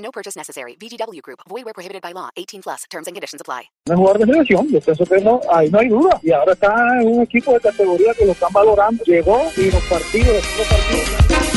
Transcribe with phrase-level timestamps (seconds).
[0.00, 0.76] No purchase necessary.
[0.76, 1.40] VGW Group.
[1.48, 2.30] Void where prohibited by law.
[2.36, 2.84] 18 plus.
[2.90, 3.70] Terms and conditions apply.
[3.88, 6.20] un jugador de selección, pienso que no, ahí no hay duda.
[6.22, 9.02] Y ahora está en un equipo de categoría que lo están valorando.
[9.04, 11.50] Llegó y los partidos, los partidos.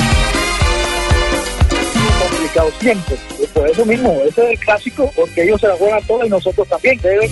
[2.29, 3.17] complicado siempre.
[3.41, 6.29] Y por eso mismo, ese es el clásico, porque ellos se la juegan todas y
[6.29, 6.99] nosotros también.
[6.99, 7.29] Deben...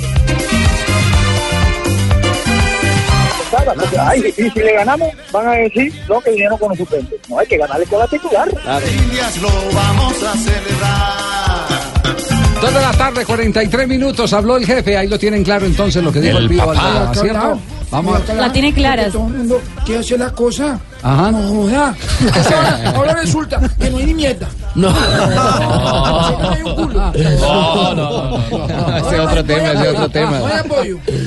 [3.51, 7.19] Porque, ay, y si le ganamos, van a decir, no, que vinieron con los suplentes.
[7.29, 8.49] No, hay que ganarle con la titular.
[9.03, 11.81] Indias lo vamos a celebrar.
[12.61, 14.31] Dos de la tarde, 43 minutos.
[14.33, 14.95] Habló el jefe.
[14.95, 16.73] Ahí lo tienen claro entonces lo que dijo el, El Pío papá.
[16.73, 17.59] Valderrama, ¿cierto?
[17.91, 18.33] Vamos a...
[18.33, 19.09] La tiene clara.
[19.09, 20.79] Todo el mundo quiere hacer la cosa.
[21.03, 21.31] Ajá.
[21.31, 21.95] No joda.
[22.55, 24.47] Ahora, ahora resulta que no hay ni mierda.
[24.75, 24.93] No.
[26.61, 28.97] No, no, no, no.
[28.97, 30.39] Ese es otro tema, ese es otro tema.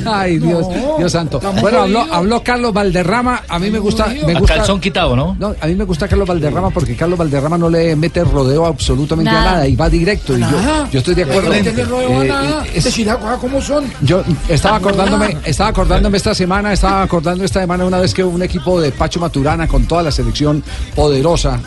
[0.07, 0.67] Ay, Dios,
[0.99, 1.41] Dios santo.
[1.61, 3.43] Bueno, habló, habló Carlos Valderrama.
[3.49, 4.57] A mí me gusta, me gusta.
[4.57, 5.37] calzón quitado, ¿no?
[5.39, 9.31] No, a mí me gusta Carlos Valderrama porque Carlos Valderrama no le mete rodeo absolutamente
[9.31, 9.67] a Nada.
[9.69, 10.37] y va directo.
[10.37, 10.49] Y yo,
[10.91, 11.49] yo estoy de acuerdo.
[11.49, 12.65] No le rodeo a Eh, nada.
[12.75, 13.85] es- Decir las cosas como son.
[14.03, 18.43] Yo estaba acordándome, estaba acordándome esta semana, estaba acordando esta semana una vez que un
[18.43, 20.63] equipo de Pacho Maturana con toda la selección
[20.95, 21.61] poderosa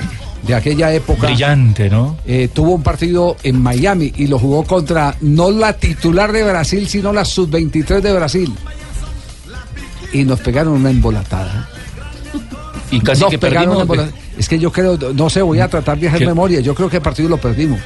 [0.43, 2.17] de aquella época Brillante, ¿no?
[2.25, 6.87] eh, tuvo un partido en Miami y lo jugó contra no la titular de Brasil,
[6.87, 8.53] sino la sub-23 de Brasil.
[10.13, 11.67] Y nos pegaron una embolatada.
[12.91, 14.15] Y casi Nos que pegaron una embolatada.
[14.37, 16.27] Es que yo creo, no sé, voy a tratar de hacer ¿Qué?
[16.27, 16.61] memoria.
[16.61, 17.81] Yo creo que el partido lo perdimos.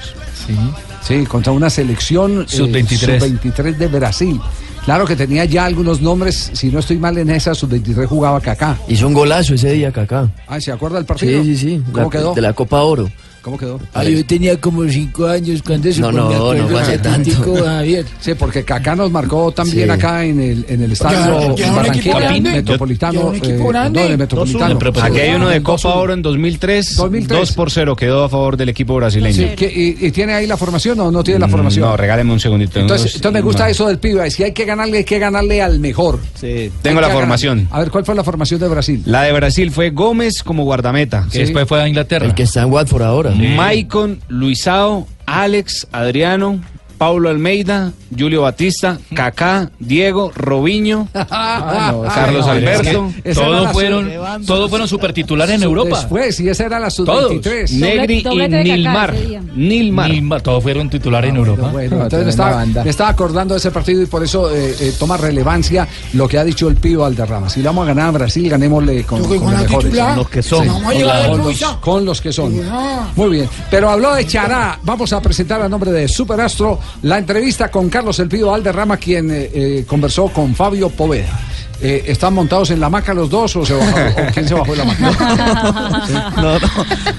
[0.45, 0.55] Sí.
[1.01, 3.19] Sí, contra una selección eh, Sub-23.
[3.19, 4.39] sub-23 de Brasil.
[4.85, 8.77] Claro que tenía ya algunos nombres, si no estoy mal en esa sub-23 jugaba Kaká.
[8.87, 10.29] Hizo un golazo ese día, Kaká.
[10.47, 11.43] Ay, ¿se acuerda del partido?
[11.43, 11.83] Sí, sí, sí.
[11.91, 12.33] ¿Cómo La- quedó?
[12.33, 13.07] De la Copa Oro.
[13.41, 13.79] ¿Cómo quedó?
[13.93, 16.11] Ah, yo tenía como cinco años cuando eso.
[16.11, 17.31] No, pues, no, no fue hace tanto.
[17.65, 18.05] Javier.
[18.21, 19.89] Sí, porque Kaká nos marcó también Sí.
[19.91, 22.39] acá en el, en el estadio Ya, ya, Barranquilla.
[22.39, 23.33] Metropolitano.
[23.33, 24.77] Eh, no, en el Metropolitano.
[24.77, 25.89] Pues, aquí hay uno de Copa.
[25.95, 27.39] Oro en 2003, 2003.
[27.39, 29.35] 2 por 0 quedó a favor del equipo brasileño.
[29.35, 31.89] Sí, ¿qué- y, y tiene ahí la formación o no tiene la formación?
[31.89, 32.79] No, regáleme un segundito.
[32.79, 33.69] entonces, unos- entonces me gusta no.
[33.71, 34.29] eso del pibe.
[34.29, 36.19] Si hay que ganarle, hay que ganarle al mejor.
[36.35, 37.57] Sí, tengo la formación.
[37.57, 37.75] ganarle.
[37.75, 39.01] A ver, ¿cuál fue la formación de Brasil?
[39.05, 41.27] La de Brasil fue Gómez como guardameta.
[41.31, 42.25] Que después fue a Inglaterra.
[42.27, 43.30] El que está en Watford ahora.
[43.35, 46.59] Maicon, Luisao, Alex, Adriano,
[47.01, 54.11] Paulo Almeida, Julio Batista, Kaká, Diego, Robinho, Carlos no, Alberto, es que Todos fueron,
[54.45, 55.97] todos fueron supertitulares en Europa.
[55.97, 57.31] Después, y esa era la Todos.
[57.31, 57.71] sub-23.
[57.71, 59.15] Negri y Nilmar.
[59.55, 60.09] Nilmar.
[60.11, 61.69] Nilmar, todos fueron titulares en Europa.
[61.71, 64.93] Bueno, entonces me estaba, me estaba acordando de ese partido y por eso eh, eh,
[64.99, 67.49] toma relevancia lo que ha dicho el Pío Valderrama.
[67.49, 69.85] Si le vamos a ganar a Brasil, ganémosle con, con con los mejores.
[69.85, 70.17] titular.
[70.17, 70.67] Los que son.
[70.67, 70.99] Con
[71.39, 72.61] los, con los que son.
[72.69, 73.07] Ah.
[73.15, 73.49] Muy bien.
[73.71, 74.77] Pero habló de Chará.
[74.83, 79.29] Vamos a presentar a nombre de Superastro la entrevista con Carlos El Pío Valderrama, quien
[79.31, 81.39] eh, eh, conversó con Fabio Poveda.
[81.83, 84.71] Eh, ¿Están montados en la maca los dos o, se bajó- o quién se bajó
[84.73, 86.31] de la maca?
[86.35, 86.59] No, no,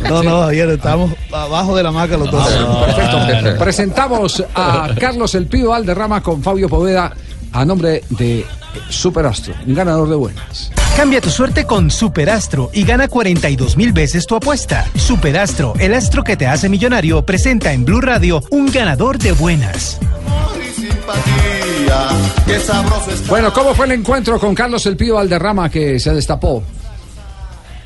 [0.08, 2.48] no, no, Javier, estamos abajo de la maca los dos.
[2.86, 3.58] Perfecto.
[3.64, 7.12] Presentamos a Carlos El Pío Valderrama con Fabio Poveda
[7.52, 8.44] a nombre de
[8.88, 10.72] Superastro, un ganador de buenas.
[10.96, 14.86] Cambia tu suerte con Superastro y gana 42 mil veces tu apuesta.
[14.94, 19.98] Superastro, el astro que te hace millonario, presenta en Blue Radio un ganador de buenas.
[20.58, 22.08] Y simpatía,
[22.46, 23.28] qué sabroso está.
[23.28, 26.62] Bueno, ¿cómo fue el encuentro con Carlos El Pío Valderrama que se destapó?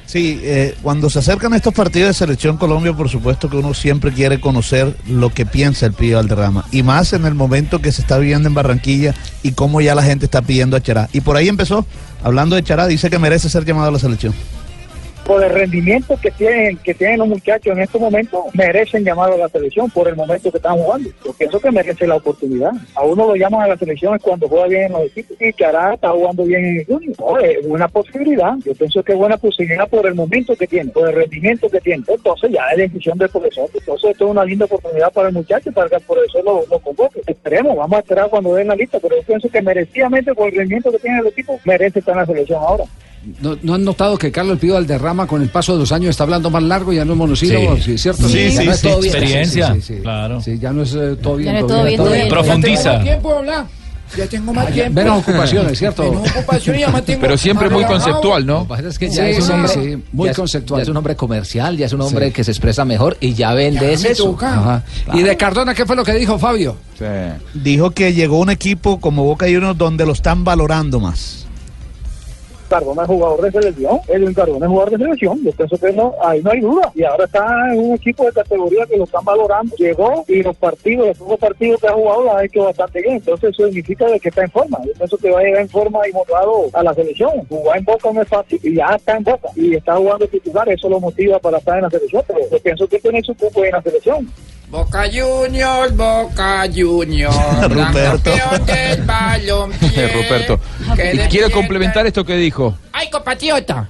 [0.06, 4.12] Sí, eh, cuando se acercan estos partidos de selección Colombia, por supuesto que uno siempre
[4.12, 6.64] quiere conocer lo que piensa el Pío Valderrama.
[6.70, 10.04] Y más en el momento que se está viviendo en Barranquilla y cómo ya la
[10.04, 11.08] gente está pidiendo a Chará.
[11.12, 11.84] Y por ahí empezó,
[12.22, 14.32] hablando de Chará, dice que merece ser llamado a la selección.
[15.26, 19.38] Por el rendimiento que tienen que tienen los muchachos en estos momentos merecen llamado a
[19.38, 21.10] la selección por el momento que están jugando.
[21.24, 22.70] Yo pienso que merece la oportunidad.
[22.94, 25.52] A uno lo llaman a la selección es cuando juega bien en los equipos y
[25.52, 27.44] Chará está jugando bien en el junior.
[27.44, 28.54] Es una posibilidad.
[28.64, 31.80] Yo pienso que es buena posibilidad por el momento que tiene por el rendimiento que
[31.80, 32.04] tiene.
[32.06, 33.68] Entonces ya es decisión del profesor.
[33.74, 36.78] Entonces esto es una linda oportunidad para el muchacho para que el profesor lo, lo
[36.78, 37.20] convoque.
[37.26, 40.56] Esperemos vamos a esperar cuando den la lista pero yo pienso que merecidamente por el
[40.56, 42.84] rendimiento que tiene el equipo merece estar en la selección ahora
[43.40, 46.24] ¿No, no han notado que Carlos Pío Valderrama con el paso de los años está
[46.24, 46.92] hablando más largo?
[46.92, 47.82] Ya no es monosílabo, Sí.
[47.82, 48.28] sí, ¿cierto?
[48.28, 49.14] Sí, Ya sí, no es sí, todo bien.
[49.16, 50.00] experiencia, Sí, sí, sí.
[50.02, 50.40] claro.
[50.40, 51.46] Sí, ya no es eh, todo bien.
[51.46, 52.28] Ya no es todo todo bien, bien, todo bien.
[52.28, 53.00] Profundiza.
[53.02, 53.66] ¿Tiempo de hablar?
[54.16, 55.00] Ya tengo más Ah, tiempo.
[55.00, 56.04] menos ocupaciones, ¿cierto?
[56.04, 58.54] Menos ocupaciones, ya más tengo Pero siempre muy conceptual, ¿no?
[58.58, 60.78] Lo que pasa es que ya Sí, es un hombre, sí, muy ya es- conceptual.
[60.78, 62.32] ya es un hombre comercial, ya es un hombre Sí.
[62.32, 64.38] que se expresa mejor y ya vende eso.
[64.40, 64.84] Ajá.
[65.12, 66.76] ¿Y de Cardona qué fue lo que dijo Fabio?
[67.54, 71.45] Dijo que llegó un equipo como Boca Juniors donde lo están valorando más.
[72.66, 76.14] Cardona es jugador de selección, Edwin Cardona es jugador de selección, yo pienso que no,
[76.22, 79.24] ahí no hay duda, y ahora está en un equipo de categoría que lo están
[79.24, 83.02] valorando, llegó y los partidos, los pocos partidos que ha jugado lo ha hecho bastante
[83.02, 85.62] bien, entonces eso significa de que está en forma, yo pienso que va a llegar
[85.62, 88.94] en forma y motivado a la selección, jugar en Boca no es fácil, y ya
[88.96, 92.22] está en Boca, y está jugando titular, eso lo motiva para estar en la selección,
[92.26, 94.28] pero yo pienso que tiene su cupo en la selección.
[94.68, 97.36] Boca Juniors, Boca Juniors,
[97.68, 98.30] Ruperto.
[98.66, 99.06] del.
[100.12, 100.60] Ruperto.
[101.12, 102.55] Y quiero complementar esto que dijo.
[102.92, 103.88] ¡Ay, compatriota!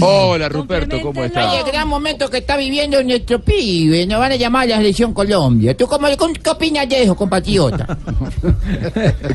[0.00, 1.62] Hola, Ruperto, ¿cómo Oye, está?
[1.62, 4.06] gran momento que está viviendo nuestro pibe.
[4.06, 5.76] Nos van a llamar a la selección Colombia.
[5.76, 6.06] ¿Tú cómo,
[6.42, 7.98] qué opinas de eso, compatriota?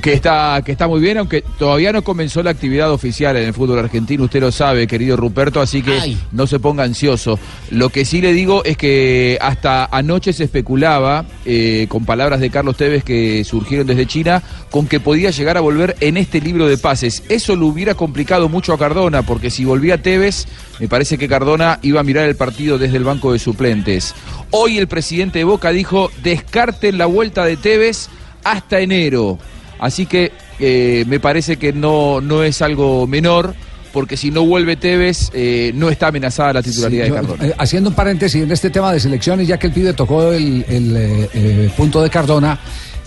[0.01, 3.53] Que está, que está muy bien, aunque todavía no comenzó la actividad oficial en el
[3.53, 6.17] fútbol argentino, usted lo sabe, querido Ruperto, así que Ay.
[6.31, 7.39] no se ponga ansioso.
[7.71, 12.49] Lo que sí le digo es que hasta anoche se especulaba, eh, con palabras de
[12.49, 16.67] Carlos Tevez que surgieron desde China, con que podía llegar a volver en este libro
[16.67, 17.23] de pases.
[17.29, 20.45] Eso lo hubiera complicado mucho a Cardona, porque si volvía Tevez,
[20.79, 24.13] me parece que Cardona iba a mirar el partido desde el banco de suplentes.
[24.51, 28.07] Hoy el presidente de Boca dijo, descarten la vuelta de Tevez
[28.43, 29.39] hasta enero.
[29.79, 33.55] Así que eh, me parece que no, no es algo menor,
[33.91, 37.47] porque si no vuelve Tevez, eh, no está amenazada la titularidad Sí, de Cardona.
[37.47, 40.63] eh, haciendo un paréntesis en este tema de selecciones, ya que el pibe tocó el,
[40.69, 40.93] el,
[41.33, 42.59] eh, punto de Cardona.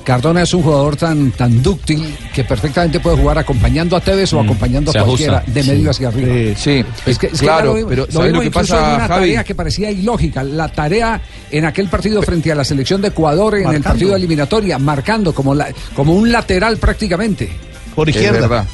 [0.04, 4.40] Cardona es un jugador tan, tan dúctil que perfectamente puede jugar acompañando a Tevez o
[4.40, 5.26] acompañando a ajusta.
[5.26, 6.56] cualquiera de medio hacia arriba.
[6.58, 8.78] Sí, Es que, es que claro, ya lo, pero lo ¿sabes vimos lo que pasa,
[8.78, 9.20] en una Javi?
[9.20, 10.42] tarea que parecía ilógica.
[10.42, 14.16] La tarea en aquel partido frente a la selección de Ecuador en el partido de
[14.16, 17.50] eliminatoria, marcando como, la, como un lateral prácticamente.
[17.94, 18.40] Por Es izquierda.
[18.40, 18.64] verdad.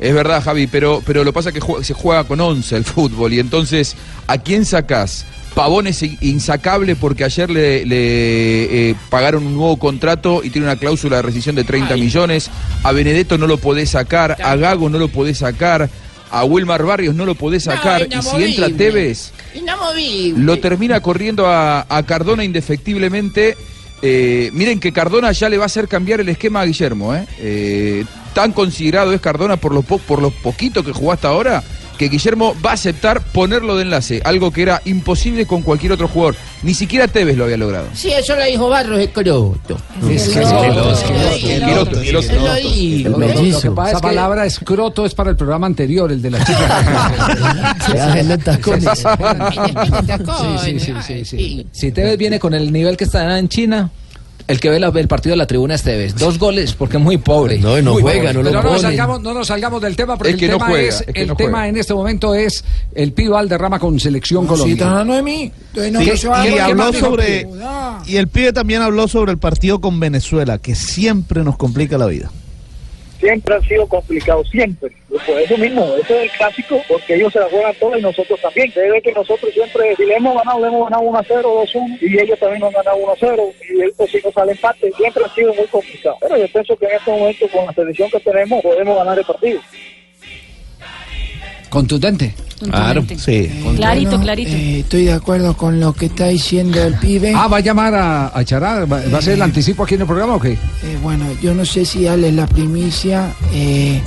[0.00, 3.38] Es verdad, Javi, pero, pero lo pasa que se juega con 11 el fútbol y
[3.38, 3.94] entonces,
[4.26, 5.24] ¿a quién sacás?
[5.54, 10.66] Pavón es in- insacable porque ayer le, le, eh, pagaron un nuevo contrato y tiene
[10.66, 12.50] una cláusula de rescisión de 30 millones.
[12.82, 15.90] A Benedetto no lo podés sacar, a Gago no lo podés sacar,
[16.30, 18.08] a Wilmar Barrios no lo podés sacar.
[18.10, 18.70] y si entra.
[18.70, 20.42] Tevez, Inamovible.
[20.42, 23.56] lo termina corriendo a, a Cardona indefectiblemente.
[24.00, 27.14] Eh, miren que Cardona ya le va a hacer cambiar el esquema a Guillermo.
[27.14, 27.26] ¿eh?
[27.38, 28.04] Eh,
[28.34, 31.62] tan considerado es Cardona por lo, po- por lo poquito que jugó hasta ahora
[32.02, 36.08] que Guillermo va a aceptar ponerlo de enlace, algo que era imposible con cualquier otro
[36.08, 36.34] jugador.
[36.64, 37.86] Ni siquiera Tevez lo había logrado.
[37.94, 39.76] Sí, eso lo dijo Barros Escroto.
[43.88, 47.78] Esa palabra escroto es para el programa anterior, el de la chica.
[47.86, 48.98] Se hacen en tacones.
[48.98, 51.66] Sí, Sí, sí, sí, sí, sí.
[51.70, 53.90] Si Tevez viene con el nivel que está en China,
[54.52, 56.14] el que ve la- el partido de la tribuna es Tevez.
[56.14, 57.58] Dos goles porque es muy pobre.
[57.58, 58.34] No, no Muy juega, pobre.
[58.34, 60.50] no lo Pero no nos, salgamos, no nos salgamos del tema porque Es que el
[60.52, 62.64] no tema juega, es, es que el no tema en este momento es
[62.94, 64.88] el pibe Valderrama con selección Si Colombia.
[64.90, 65.52] hablando de mí,
[65.90, 67.48] no Sí, se y va a- ¿qué habló sobre
[68.06, 72.06] y el pibe también habló sobre el partido con Venezuela, que siempre nos complica la
[72.06, 72.30] vida.
[73.20, 74.90] siempre han sido complicados, siempre.
[75.26, 78.40] Por eso mismo, eso es el clásico, porque ellos se la juegan todas y nosotros
[78.40, 78.72] también.
[78.74, 81.74] Debe que nosotros siempre, si le hemos ganado, le hemos ganado 1 a 0, 2
[81.74, 84.92] 1, y ellos también nos han ganado 1 a 0, y si nos sale empate,
[84.92, 86.16] siempre ha sido muy complicado.
[86.20, 89.24] Pero yo pienso que en este momento, con la selección que tenemos, podemos ganar el
[89.24, 89.60] partido.
[91.72, 92.34] Contundente.
[92.62, 93.50] Claro, sí.
[93.76, 94.50] Clarito, Bueno, clarito.
[94.52, 97.32] eh, estoy de acuerdo con lo que está diciendo el pibe.
[97.34, 98.84] Ah, va a llamar a, a Chará.
[98.84, 100.52] ¿Va, va a ser el anticipo aquí en el programa o qué?
[100.52, 100.58] Eh,
[101.02, 104.00] bueno, yo no sé si darles la primicia, eh,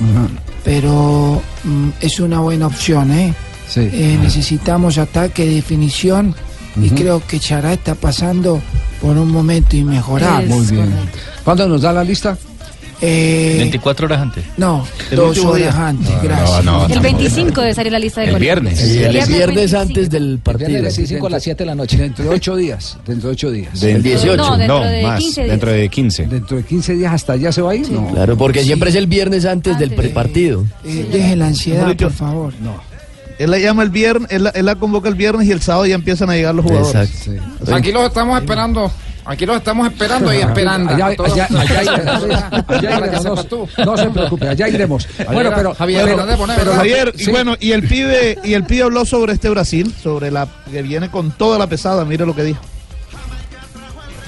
[0.64, 3.34] pero mm, es una buena opción, ¿eh?
[3.68, 3.80] Sí.
[3.92, 6.34] Eh, necesitamos ataque, definición,
[6.80, 8.60] y creo que Chará está pasando
[9.00, 10.46] por un momento inmejorable.
[10.46, 10.94] Muy bien.
[11.44, 12.38] ¿Cuándo nos da la lista?
[13.00, 14.44] Eh, 24 horas antes.
[14.56, 15.88] no, El dos horas día.
[15.88, 16.90] antes, gracias.
[16.90, 18.80] el 25 debe salir la lista de El viernes.
[18.82, 19.80] El El viernes viernes 25.
[19.82, 20.68] antes del partido.
[20.68, 21.96] Viernes Viernes 5 a las 7 de la noche.
[21.98, 22.96] Dentro de ocho días.
[23.06, 23.82] Dentro de ocho días.
[23.82, 24.36] El 18.
[24.36, 25.50] No, dentro No, de más, 15 días.
[25.50, 26.26] dentro de 15.
[26.26, 27.90] Dentro de 15 días hasta allá se va a ir.
[27.90, 28.08] No.
[28.12, 30.64] Claro, porque siempre es el viernes antes del prepartido.
[30.84, 32.54] Eh, deje la ansiedad, por favor.
[32.62, 32.80] No.
[33.38, 35.84] Él la llama el viernes, él la, él la convoca el viernes y el sábado
[35.84, 37.10] ya empiezan a llegar los jugadores.
[37.26, 37.74] Exacto.
[37.74, 38.90] Aquí los estamos esperando.
[39.26, 40.92] Aquí los estamos esperando y esperando.
[40.94, 42.24] Allá, allá, allá iremos.
[42.68, 43.46] Allá iremos.
[43.78, 45.08] No, no se preocupe, allá iremos.
[45.32, 49.32] Bueno, pero, Javier, pero- Javier, y bueno, y el pibe, y el pibe habló sobre
[49.32, 52.60] este Brasil, sobre la que viene con toda la pesada, mire lo que dijo.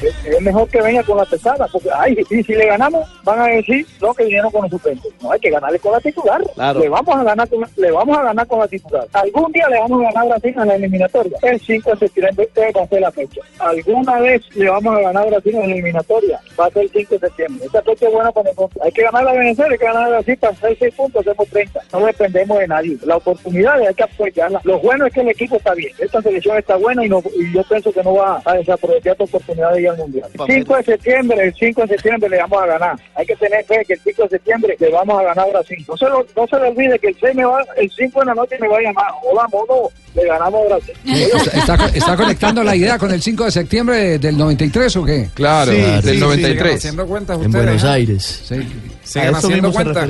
[0.02, 3.46] Es, mejor que venga con la pesada, porque ay, y si le ganamos, van a
[3.46, 5.12] decir, no, que vinieron con los suplentes.
[5.22, 6.42] No, hay que ganarle con la titular.
[6.54, 6.80] Claro.
[6.80, 9.06] Le vamos a ganar con, le vamos a ganar con la titular.
[9.12, 11.38] Algún día le vamos a ganar a Brasil en la eliminatoria.
[11.42, 13.40] El 5 de septiembre va a ser la fecha.
[13.58, 16.40] Alguna vez le vamos a ganar a Brasil en la eliminatoria.
[16.58, 17.66] Va a ser el 5 de septiembre.
[17.66, 18.84] Esta fecha es buena para nosotros.
[18.84, 21.48] Hay que ganar a Venezuela, hay que ganar a Brasil para hacer 6 puntos, hacemos
[21.48, 21.80] 30.
[21.92, 22.98] No dependemos de nadie.
[23.04, 24.60] La oportunidad hay que apoyarla.
[24.64, 25.92] Lo bueno es que el equipo está bien.
[25.98, 29.24] Esta selección está buena y, no, y yo pienso que no va a desaprovechar esta
[29.24, 30.28] oportunidad de Mundial.
[30.46, 32.98] 5 de septiembre, el 5 de septiembre le vamos a ganar.
[33.14, 35.84] Hay que tener fe que el 5 de septiembre le vamos a ganar a Brasil.
[35.88, 38.26] No se, lo, no se le olvide que el 6 me va, el 5 de
[38.26, 39.06] la noche me va a llamar.
[39.24, 40.94] Hola, mono, le ganamos a Brasil.
[41.54, 45.28] ¿Está, está conectando la idea con el 5 de septiembre del 93 o qué?
[45.34, 46.18] Claro, Sí, del sí, sí.
[46.20, 46.74] 93.
[46.74, 47.88] haciendo cuenta En ustedes, Buenos ¿eh?
[47.88, 48.52] Aires.
[49.04, 50.06] Sigan haciendo cuenta.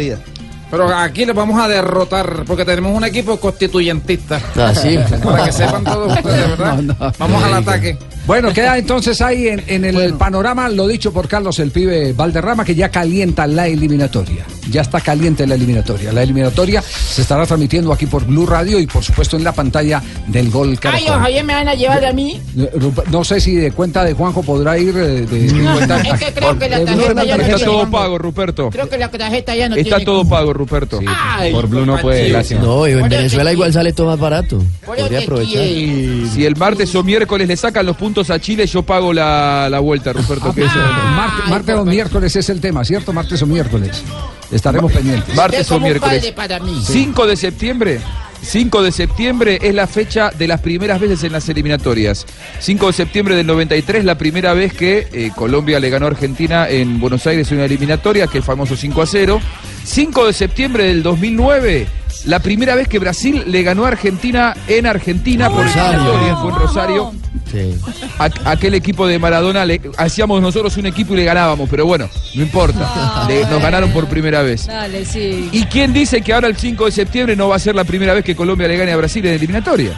[0.70, 4.40] Pero aquí les vamos a derrotar porque tenemos un equipo constituyentista.
[4.56, 4.98] Ah, sí.
[5.24, 7.14] Para que sepan todos ustedes, ¿verdad?
[7.18, 7.96] Vamos al ataque.
[8.28, 12.62] Bueno, queda entonces ahí en, en el panorama lo dicho por Carlos el pibe Valderrama
[12.64, 14.44] que ya calienta la eliminatoria.
[14.70, 16.12] Ya está caliente la eliminatoria.
[16.12, 20.02] La eliminatoria se estará transmitiendo aquí por Blue Radio y por supuesto en la pantalla
[20.26, 21.08] del Gol Ay, Caracol.
[21.08, 22.38] ojalá me van a llevar a mí.
[22.54, 22.70] Eh,
[23.10, 26.32] No sé si de cuenta de Juanjo podrá ir eh, de, de cuenta- Es que
[26.34, 27.72] creo que la tarjeta ya no Está tiene.
[27.72, 28.68] todo pago, Ruperto.
[28.68, 30.04] Creo que la tarjeta ya no Está tiene.
[30.04, 31.00] todo pago, Ruperto.
[31.06, 32.60] Ay, Por Blue no puede, lástima.
[32.60, 34.62] No, y en Venezuela igual sale todo más barato.
[34.84, 35.62] Podría aprovechar.
[35.64, 39.78] Si el martes o miércoles le sacan los puntos a Chile, yo pago la, la
[39.80, 40.12] vuelta,
[40.54, 40.78] que eso-
[41.14, 43.12] Marte- martes o miércoles es el tema, ¿cierto?
[43.12, 44.02] Martes o miércoles.
[44.50, 45.34] Estaremos pendientes.
[45.34, 46.18] Martes o miércoles.
[46.18, 46.82] padre para mí.
[46.84, 48.00] 5 de septiembre.
[48.40, 52.24] 5 de septiembre es la fecha de las primeras veces en las eliminatorias.
[52.60, 56.68] 5 de septiembre del 93, la primera vez que eh, Colombia le ganó a Argentina
[56.68, 59.40] en Buenos Aires en una eliminatoria, que el famoso 5 a 0.
[59.84, 61.88] 5 de septiembre del 2009,
[62.26, 66.36] la primera vez que Brasil le ganó a Argentina en Argentina por Rosario.
[66.40, 67.12] fue en Rosario.
[67.50, 67.74] Sí.
[68.18, 72.08] A- aquel equipo de Maradona, le, hacíamos nosotros un equipo y le ganábamos, pero bueno,
[72.34, 73.24] no importa.
[73.28, 74.66] Le- nos ganaron por primera vez.
[74.66, 75.48] Dale, sí.
[75.52, 78.12] ¿Y quién dice que ahora el 5 de septiembre no va a ser la primera
[78.14, 79.92] vez que Colombia le gane a Brasil en eliminatoria?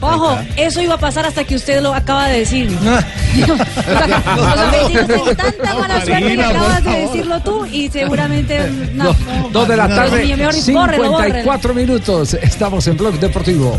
[0.00, 2.70] Ojo, eso iba a pasar hasta que usted lo acaba de decir.
[3.30, 8.68] O sea, me dijo, con tanta mala suerte que acabas de decirlo tú y seguramente...
[8.92, 9.48] No, Dos, no.
[9.50, 11.34] dos de la tarde, mío, mejor bórrelo, bórrelo.
[11.34, 12.34] 54 minutos.
[12.34, 13.78] Estamos en Blog Deportivo.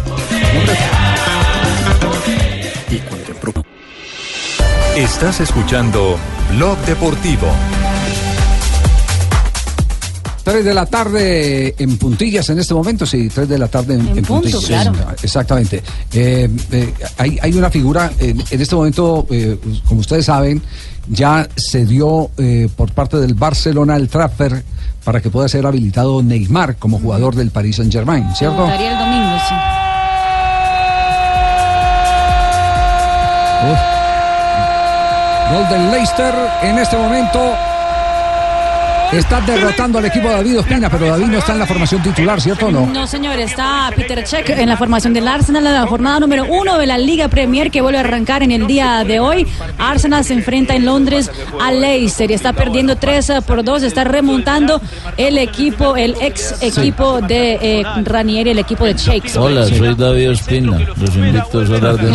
[4.96, 6.18] Estás escuchando
[6.52, 7.48] Blog Deportivo.
[10.44, 14.02] 3 de la tarde en puntillas en este momento, sí, 3 de la tarde en,
[14.02, 14.66] En en punto, puntillas.
[14.90, 14.94] claro.
[15.22, 15.84] Exactamente.
[16.14, 19.58] Eh, eh, hay, hay una figura, en, en este momento, eh,
[19.88, 20.62] como ustedes saben,
[21.08, 22.30] ya se dio
[22.76, 24.64] por parte del Barcelona el transfer
[25.04, 28.66] para que pueda ser habilitado Neymar como jugador del Paris Saint Germain, ¿cierto?
[28.66, 29.56] Estaría el domingo, sí.
[35.52, 36.34] Gol del Leicester
[36.64, 37.54] en este momento.
[39.12, 42.40] Está derrotando al equipo de David Ospina, pero David no está en la formación titular,
[42.40, 42.86] ¿cierto o no?
[42.86, 46.78] No, señor, está Peter Cech en la formación del Arsenal, en la jornada número uno
[46.78, 49.46] de la Liga Premier que vuelve a arrancar en el día de hoy.
[49.78, 54.82] Arsenal se enfrenta en Londres al Leicester y está perdiendo 3 por 2, está remontando
[55.18, 59.38] el equipo, el ex equipo de eh, Ranieri, el equipo de Shakes.
[59.38, 60.78] Hola, soy David Ospina.
[60.96, 62.12] Los invito a hablar de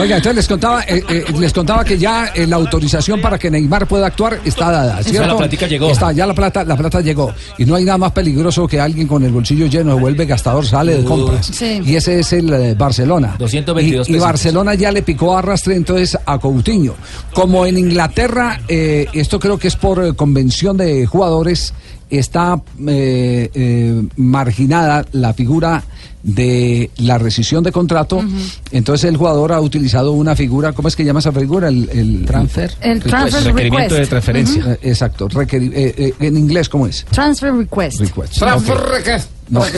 [0.00, 3.50] Oiga, entonces les contaba, eh, eh, les contaba que ya eh, la autorización para que
[3.50, 5.28] Neymar pueda actuar está dada, Esa ¿cierto?
[5.28, 5.90] la plática llegó.
[5.90, 7.32] Está, ya la plata, la plata llegó.
[7.58, 10.66] Y no hay nada más peligroso que alguien con el bolsillo lleno se vuelve gastador,
[10.66, 11.46] sale de compras.
[11.46, 11.80] Sí.
[11.84, 13.36] Y ese es el eh, Barcelona.
[13.38, 14.18] 222 y.
[14.18, 16.94] Barcelona ya le picó arrastre entonces a Coutinho.
[17.32, 21.74] Como en Inglaterra, eh, esto creo que es por eh, convención de jugadores,
[22.10, 25.82] está eh, eh, marginada la figura
[26.28, 28.20] de la rescisión de contrato.
[28.72, 31.68] Entonces el jugador ha utilizado una figura, ¿cómo es que llama esa figura?
[31.68, 32.72] El, el transfer.
[32.80, 34.00] El transfer Requerimiento request.
[34.00, 34.72] de transferencia.
[34.72, 35.28] Eh, exacto.
[35.28, 37.04] requeri- eh, eh, en inglés, ¿cómo es?
[37.10, 38.00] Transfer request.
[38.00, 38.38] Request.
[38.38, 39.30] Transfer request.
[39.48, 39.70] No, Eh,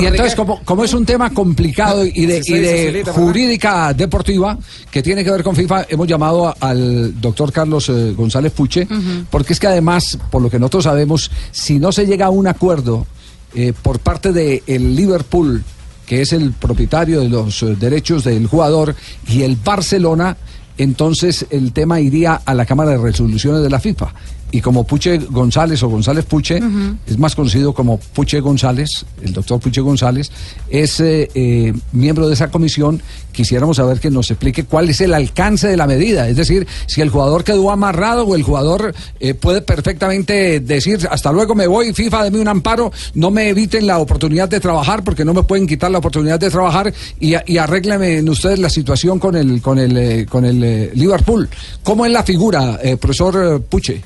[0.00, 4.56] y, y entonces, como, como es un tema complicado y de, y de jurídica deportiva
[4.90, 8.86] que tiene que ver con FIFA, hemos llamado a- al doctor Carlos eh, González Puche,
[9.30, 12.46] porque es que además, por lo que nosotros sabemos, si no se llega a un
[12.46, 13.06] acuerdo
[13.54, 15.62] eh, por parte del Liverpool,
[16.06, 18.94] que es el propietario de los eh, derechos del jugador,
[19.28, 20.36] y el Barcelona,
[20.78, 24.12] entonces el tema iría a la Cámara de Resoluciones de la FIFA.
[24.50, 26.60] Y como Puche González o González Puche,
[27.06, 30.30] es más conocido como Puche González, el doctor Puche González,
[30.68, 33.02] es eh, eh, miembro de esa comisión,
[33.32, 37.00] quisiéramos saber que nos explique cuál es el alcance de la medida, es decir, si
[37.00, 41.92] el jugador quedó amarrado o el jugador eh, puede perfectamente decir, hasta luego me voy,
[41.92, 45.66] FIFA, deme un amparo, no me eviten la oportunidad de trabajar porque no me pueden
[45.66, 49.96] quitar la oportunidad de trabajar y, y arréglenme ustedes la situación con el, con el,
[49.96, 51.48] eh, con el eh, Liverpool.
[51.82, 54.02] ¿Cómo es la figura, eh, profesor Puche?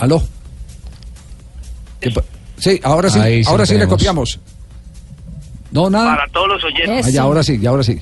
[0.00, 0.22] ¿Aló?
[2.00, 2.24] ¿Qué pa-
[2.58, 4.38] Sí, ahora sí, Ahí ahora sí le copiamos.
[5.70, 6.16] No, nada.
[6.16, 7.06] Para todos los oyentes.
[7.06, 8.00] Ah, ya, ahora sí, ya ahora sí.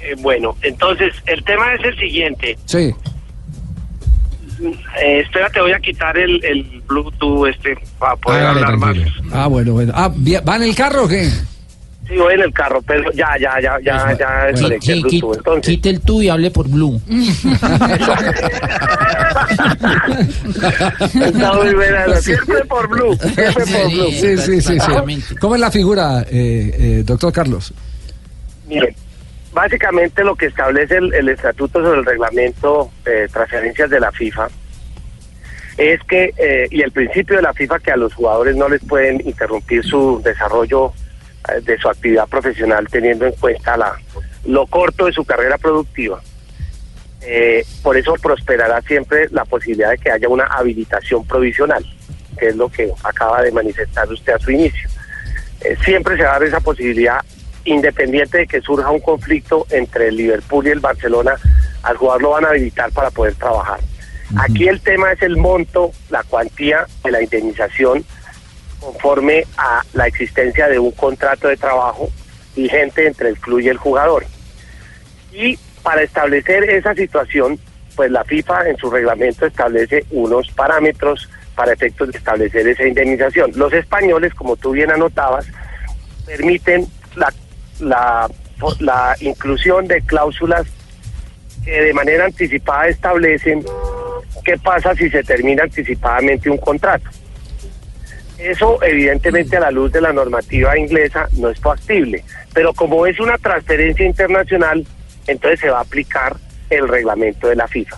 [0.00, 2.58] Eh, bueno, entonces el tema es el siguiente.
[2.64, 2.94] Sí.
[5.02, 8.96] Eh, espérate, voy a quitar el, el Bluetooth este para poder Hágale, hablar más.
[9.32, 9.92] Ah, bueno, bueno.
[9.94, 10.08] Ah,
[10.48, 11.30] ¿va en el carro o qué?
[12.08, 15.36] Sí, voy en el carro, pero ya, ya, ya, ya, ya desconecté el Bluetooth.
[15.38, 17.00] Entonces, Quite el tú y hable por Blue.
[21.20, 22.16] está muy buena.
[22.20, 24.10] Siempre por Blue, siempre por Blue.
[24.12, 25.34] Sí, sí, sí, sí.
[25.40, 27.74] ¿Cómo es la figura, eh, eh, doctor Carlos?
[28.68, 28.94] Miren,
[29.52, 34.48] básicamente lo que establece el, el estatuto sobre el reglamento de transferencias de la FIFA
[35.76, 38.82] es que, eh, y el principio de la FIFA, que a los jugadores no les
[38.84, 41.05] pueden interrumpir su desarrollo eh,
[41.62, 43.98] de su actividad profesional teniendo en cuenta la,
[44.44, 46.20] lo corto de su carrera productiva.
[47.22, 51.84] Eh, por eso prosperará siempre la posibilidad de que haya una habilitación provisional,
[52.38, 54.88] que es lo que acaba de manifestar usted a su inicio.
[55.62, 57.20] Eh, siempre se va a dar esa posibilidad,
[57.64, 61.34] independiente de que surja un conflicto entre el Liverpool y el Barcelona,
[61.82, 63.80] al jugador lo van a habilitar para poder trabajar.
[64.36, 68.04] Aquí el tema es el monto, la cuantía de la indemnización
[68.80, 72.08] conforme a la existencia de un contrato de trabajo
[72.54, 74.24] vigente entre el club y el jugador.
[75.32, 77.58] Y para establecer esa situación,
[77.94, 83.50] pues la FIFA en su reglamento establece unos parámetros para efectos de establecer esa indemnización.
[83.54, 85.46] Los españoles, como tú bien anotabas,
[86.26, 87.32] permiten la,
[87.80, 88.28] la,
[88.80, 90.66] la inclusión de cláusulas
[91.64, 93.64] que de manera anticipada establecen
[94.44, 97.08] qué pasa si se termina anticipadamente un contrato.
[98.38, 103.18] Eso evidentemente a la luz de la normativa inglesa no es factible, pero como es
[103.18, 104.86] una transferencia internacional,
[105.26, 106.36] entonces se va a aplicar
[106.68, 107.96] el reglamento de la FIFA.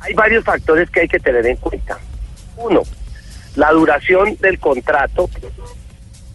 [0.00, 1.98] Hay varios factores que hay que tener en cuenta.
[2.56, 2.82] Uno,
[3.54, 5.30] la duración del contrato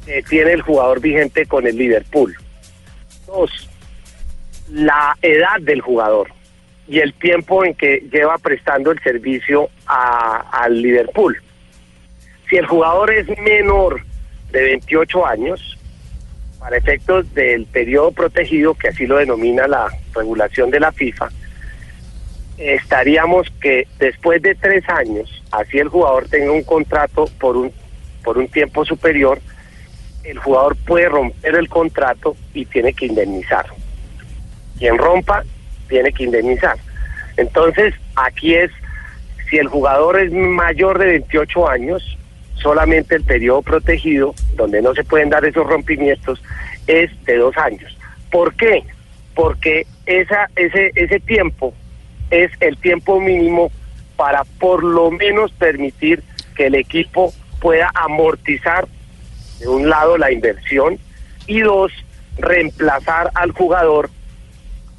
[0.05, 2.35] que tiene el jugador vigente con el Liverpool.
[3.27, 3.69] Dos,
[4.71, 6.29] la edad del jugador
[6.87, 11.39] y el tiempo en que lleva prestando el servicio al Liverpool.
[12.49, 14.01] Si el jugador es menor
[14.51, 15.77] de 28 años,
[16.59, 21.29] para efectos del periodo protegido, que así lo denomina la regulación de la FIFA,
[22.57, 27.71] estaríamos que después de tres años, así el jugador tenga un contrato por un,
[28.23, 29.39] por un tiempo superior,
[30.23, 33.67] el jugador puede romper el contrato y tiene que indemnizar.
[34.77, 35.43] Quien rompa,
[35.87, 36.77] tiene que indemnizar.
[37.37, 38.71] Entonces, aquí es,
[39.49, 42.18] si el jugador es mayor de 28 años,
[42.61, 46.41] solamente el periodo protegido, donde no se pueden dar esos rompimientos,
[46.87, 47.97] es de dos años.
[48.31, 48.83] ¿Por qué?
[49.33, 51.73] Porque esa, ese, ese tiempo
[52.29, 53.71] es el tiempo mínimo
[54.15, 56.23] para por lo menos permitir
[56.55, 58.87] que el equipo pueda amortizar
[59.59, 60.97] de un lado la inversión
[61.47, 61.91] y dos,
[62.37, 64.09] reemplazar al jugador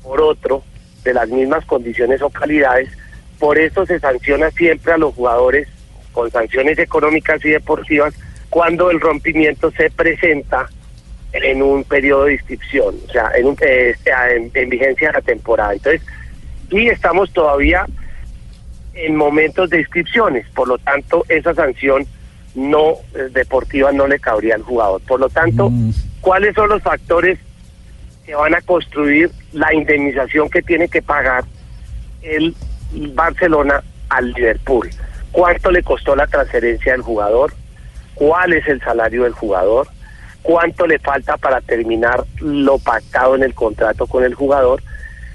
[0.02, 0.62] por otro
[1.04, 2.90] de las mismas condiciones o calidades.
[3.38, 5.68] Por eso se sanciona siempre a los jugadores
[6.12, 8.14] con sanciones económicas y deportivas
[8.48, 10.68] cuando el rompimiento se presenta
[11.32, 13.94] en un periodo de inscripción, o sea, en, un, eh,
[14.34, 15.72] en, en vigencia de la temporada.
[15.72, 16.02] Entonces,
[16.70, 17.86] y estamos todavía
[18.94, 22.06] en momentos de inscripciones, por lo tanto, esa sanción
[22.54, 25.00] no eh, deportiva no le cabría al jugador.
[25.02, 25.70] Por lo tanto,
[26.20, 27.38] ¿cuáles son los factores
[28.26, 31.44] que van a construir la indemnización que tiene que pagar
[32.22, 32.54] el
[33.14, 34.90] Barcelona al Liverpool?
[35.32, 37.52] ¿Cuánto le costó la transferencia del jugador?
[38.14, 39.88] ¿Cuál es el salario del jugador?
[40.42, 44.82] ¿Cuánto le falta para terminar lo pactado en el contrato con el jugador?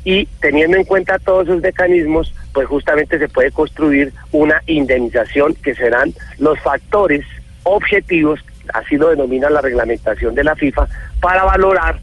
[0.04, 5.74] Y teniendo en cuenta todos esos mecanismos, pues justamente se puede construir una indemnización que
[5.74, 7.26] serán los factores
[7.64, 8.40] objetivos,
[8.74, 10.88] así lo denomina la reglamentación de la FIFA,
[11.20, 12.00] para valorar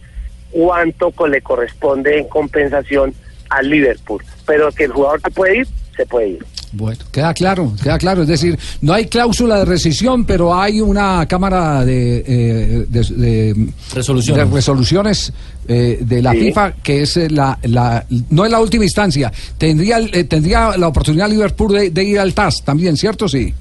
[0.50, 3.14] cuánto le corresponde en compensación
[3.50, 4.22] al Liverpool.
[4.46, 6.51] Pero que el jugador se puede ir, se puede ir.
[6.74, 8.22] Bueno, queda claro, queda claro.
[8.22, 13.66] Es decir, no hay cláusula de rescisión, pero hay una cámara de, eh, de, de-
[13.94, 14.48] Resoluciones.
[14.48, 15.32] de resoluciones
[15.68, 16.38] eh, de la Sí.
[16.38, 19.30] FIFA que es la, la no es la última instancia.
[19.58, 23.28] Tendría eh, tendría la oportunidad Liverpool de, de ir al TAS también, ¿cierto?
[23.28, 23.52] Sí.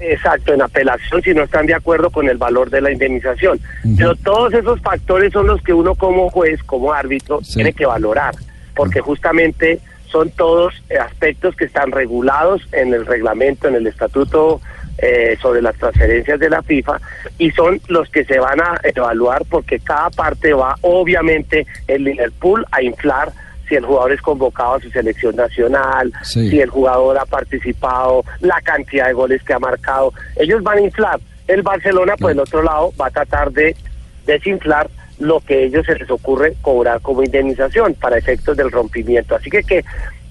[0.00, 3.58] Exacto, en apelación si no están de acuerdo con el valor de la indemnización.
[3.96, 8.34] Pero todos esos factores son los que uno como juez, como árbitro, tiene que valorar,
[8.74, 14.60] porque justamente son todos aspectos que están regulados en el reglamento, en el estatuto
[14.98, 16.98] eh, sobre las transferencias de la FIFA
[17.38, 22.64] y son los que se van a evaluar porque cada parte va obviamente el Liverpool
[22.72, 23.30] a inflar
[23.68, 26.48] si el jugador es convocado a su selección nacional, Sí.
[26.50, 30.12] si el jugador ha participado, la cantidad de goles que ha marcado.
[30.36, 31.18] Ellos van a inflar.
[31.48, 33.76] El Barcelona, por el otro lado, va a tratar de
[34.24, 39.34] desinflar lo que a ellos se les ocurre cobrar como indemnización para efectos del rompimiento.
[39.34, 39.84] Así que, que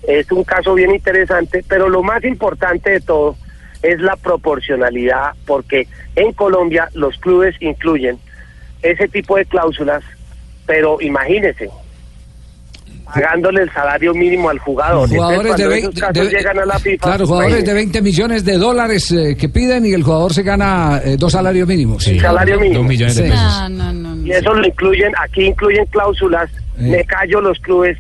[0.08, 3.36] es un caso bien interesante, pero lo más importante de todo
[3.82, 8.18] es la proporcionalidad, porque en Colombia los clubes incluyen
[8.82, 10.04] ese tipo de cláusulas,
[10.68, 11.70] pero imagínense,
[13.06, 15.10] pagándole el salario mínimo al jugador.
[15.10, 17.74] Entonces, Jugadores de, cuando vein- esos casos de- llegan a la FIFA, Claro, jugadores de
[17.74, 21.68] 20 millones de dólares eh, que piden y el jugador se gana eh, dos salarios
[21.68, 22.04] mínimos.
[22.04, 22.90] Sí, salario mínimo.
[23.10, 23.24] Sí.
[23.30, 24.15] No, no, no.
[24.26, 27.98] Y eso lo incluyen, aquí incluyen cláusulas, me callo los clubes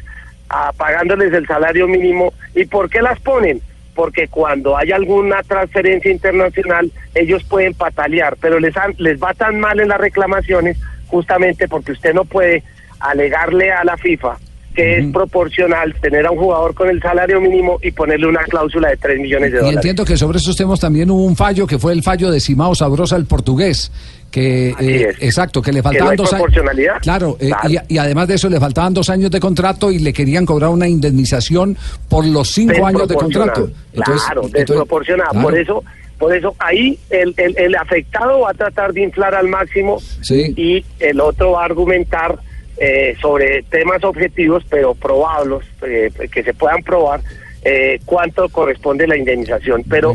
[0.50, 2.34] ah, pagándoles el salario mínimo.
[2.56, 3.62] ¿Y por qué las ponen?
[3.94, 9.60] Porque cuando hay alguna transferencia internacional, ellos pueden patalear, pero les, han- les va tan
[9.60, 12.64] mal en las reclamaciones justamente porque usted no puede
[13.00, 14.38] alegarle a la FIFA
[14.76, 18.90] que es proporcional tener a un jugador con el salario mínimo y ponerle una cláusula
[18.90, 19.76] de 3 millones de Y dólares.
[19.78, 22.76] entiendo que sobre esos temas también hubo un fallo que fue el fallo de Simao
[22.76, 23.92] Sabrosa, el portugués.
[24.32, 26.44] Que, eh, exacto, que le Que no faltaban dos años.
[26.44, 26.96] proporcionalidad.
[27.02, 27.70] Claro, eh, Claro.
[27.88, 30.72] Y, y además de eso le faltaban dos años de contrato y le querían cobrar
[30.72, 31.78] una indemnización
[32.10, 33.70] por los cinco años de contrato.
[33.94, 35.30] Claro, desproporcionada.
[35.30, 35.48] claro.
[35.48, 35.84] Por eso,
[36.20, 40.54] por eso ahí el, el, el afectado va a tratar de inflar al máximo Sí.
[40.58, 42.38] y el otro va a argumentar
[42.78, 47.22] eh, sobre temas objetivos, pero probables, eh, que se puedan probar
[47.64, 49.84] eh, cuánto corresponde la indemnización.
[49.90, 50.14] Pero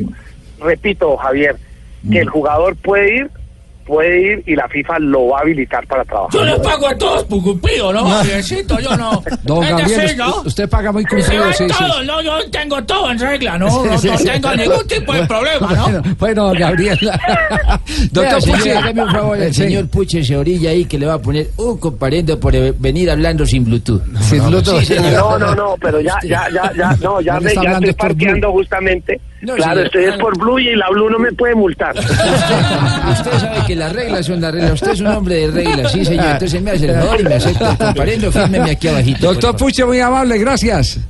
[0.60, 1.56] repito, Javier,
[2.10, 3.30] que el jugador puede ir,
[3.90, 6.32] puede ir y la FIFA lo va a habilitar para trabajar.
[6.32, 8.08] Yo les pago a todos por cumplido, ¿no?
[8.08, 9.22] Javiercito, yo no.
[9.42, 10.42] Don Gabriel, decir, ¿no?
[10.42, 11.74] usted, paga muy cumplido, sí, sí.
[11.76, 12.22] todos, ¿no?
[12.22, 13.66] Yo tengo todo en regla, ¿no?
[13.66, 14.24] No, no Sí, sí.
[14.24, 16.02] tengo ningún tipo de problema, ¿no?
[16.18, 16.98] Bueno, bueno, Gabriel.
[18.12, 19.62] Doctor Puche, hágame un favor, el Sí.
[19.64, 23.10] señor Puche se orilla ahí que le va a poner un comparendo por eh, venir
[23.10, 24.02] hablando sin Bluetooth.
[24.20, 24.80] Sin Bluetooth.
[24.80, 25.12] Sí, señor.
[25.14, 27.90] No, no, no, pero ya, ya, ya, ya, no, ya, No me, está ya hablando
[27.90, 29.20] estoy parqueando justamente.
[29.42, 31.96] No, claro, estoy es por Blue y la Blue no me puede multar.
[31.98, 34.72] Usted sabe que las reglas son las reglas.
[34.72, 36.26] Usted es un hombre de reglas, sí, señor.
[36.32, 38.30] Entonces me hace el favor y me acepta comparendo.
[38.32, 39.26] Fírmeme aquí abajito.
[39.32, 41.00] Doctor Puche, muy amable, gracias.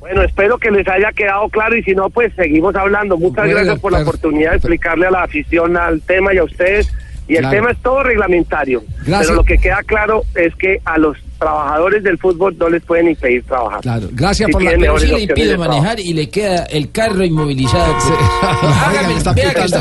[0.00, 3.16] Bueno, espero que les haya quedado claro y si no, pues seguimos hablando.
[3.16, 6.44] Muchas Bueno, gracias por la oportunidad de explicarle a la afición al tema y a
[6.44, 6.92] ustedes.
[7.26, 7.56] Y el Claro.
[7.56, 8.82] tema es todo reglamentario.
[8.98, 9.20] Gracias.
[9.22, 13.08] Pero lo que queda claro es que a los trabajadores del fútbol no les pueden
[13.08, 13.80] impedir trabajar.
[13.80, 16.28] Claro, gracias Si por la Pero mejores sí le opciones de impide manejar y le
[16.28, 17.94] queda el carro inmovilizado.
[18.42, 19.78] Hágame, Está vea que casco.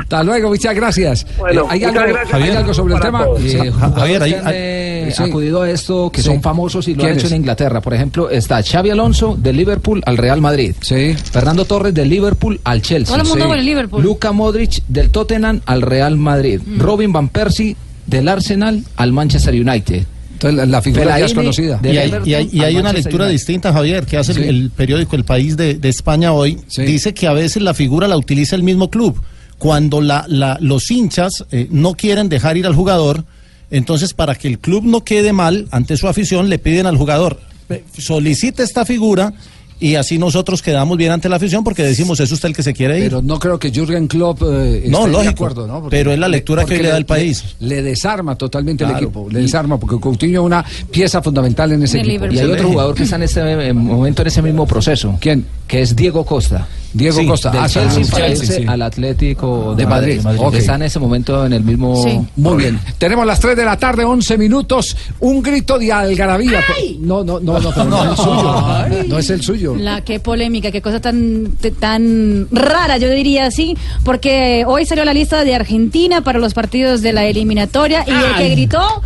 [0.00, 1.26] Hasta luego, muchas gracias.
[1.38, 2.34] Bueno, Eh, ¿hay, muchas algo, gracias.
[2.42, 3.26] ¿Hay algo sobre el tema?
[3.38, 3.56] Sí.
[3.56, 5.22] Eh, Javier, han, eh, sí.
[5.22, 6.26] acudido a esto, que Sí.
[6.28, 7.80] son famosos y lo han hecho en Inglaterra.
[7.80, 10.74] Por ejemplo, está Xavi Alonso del Liverpool al Real Madrid.
[10.80, 11.14] Sí.
[11.14, 13.14] Fernando Torres del Liverpool al Chelsea.
[13.16, 14.02] Todo el mundo el Liverpool.
[14.02, 16.60] Luka Modric del Tottenham al Real Madrid.
[16.78, 20.04] Robin Van Persie del Arsenal al Manchester United.
[20.40, 21.78] Entonces, la, la figura ya es conocida.
[21.82, 23.32] Y hay, Everton y hay- y al hay una lectura United.
[23.38, 24.44] distinta, Javier, que hace el- Sí.
[24.48, 26.58] el, periódico El País de, de España hoy.
[26.78, 29.20] Dice que a veces la figura la utiliza el mismo club.
[29.58, 33.24] Cuando la, la- los hinchas eh, no quieren dejar ir al jugador,
[33.70, 37.38] entonces para que el club no quede mal ante su afición, le piden al jugador,
[37.68, 39.34] "Ve, solicite esta figura
[39.80, 42.74] y así nosotros quedamos bien ante la afición porque decimos, es usted el que se
[42.74, 43.04] quiere ir.
[43.04, 45.88] Pero no creo que Jürgen Klopp eh, No, esté de lógico, acuerdo, ¿no?
[45.88, 47.56] pero es la lectura que le da el país.
[47.60, 51.98] Le, desarma totalmente el equipo, le desarma, porque Coutinho es una pieza fundamental en ese
[51.98, 52.26] En equipo.
[52.26, 55.16] Y hay otro jugador que está en este momento en ese mismo proceso.
[55.20, 55.46] ¿Quién?
[55.66, 56.68] Que es Diego Costa.
[56.92, 57.50] Diego Sí, Costa.
[57.50, 58.64] Del Ah, Chelsea sí, sí.
[58.66, 60.20] al Atlético De Madrid.
[60.38, 60.54] Ok.
[60.54, 62.02] Está en ese momento en el mismo.
[62.02, 62.20] Sí.
[62.36, 62.80] Muy bien.
[62.98, 64.96] Tenemos las 3 de la tarde, 11 minutos.
[65.20, 66.60] Un grito de algarabía.
[67.00, 69.04] No, no, no, no, pero no, es el suyo.
[69.08, 69.74] No es el suyo.
[69.76, 75.14] La qué polémica, qué cosa tan tan rara, yo diría así, porque hoy salió la
[75.14, 79.02] lista de Argentina para los partidos de la eliminatoria y el que gritó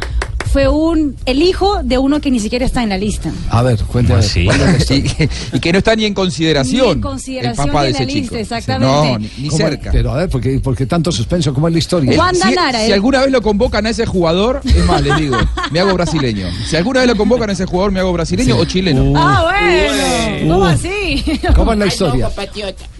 [0.55, 3.33] fue un el hijo de uno que ni siquiera está en la lista.
[3.51, 4.23] A ver, cuéntame.
[4.37, 6.87] y, y que no está ni en consideración.
[6.87, 8.37] Ni en consideración el papá de, la ese lista, chico.
[8.37, 8.87] exactamente.
[9.13, 9.91] No, ni, ni ¿Cómo- cerca.
[9.91, 11.53] Pero a ver, ¿por qué, por qué tanto suspenso?
[11.53, 12.17] ¿Cómo es la historia?
[12.17, 12.95] Wanda si, Nara, si eh.
[12.95, 15.37] alguna vez lo convocan a ese jugador, es más, les digo,
[15.73, 16.47] me hago brasileño.
[16.71, 19.13] Si alguna vez lo convocan a ese jugador, me hago brasileño o chileno.
[19.17, 20.55] Ah, bueno.
[20.55, 21.25] ¿Cómo así?
[21.57, 22.31] ¿Cómo es la historia?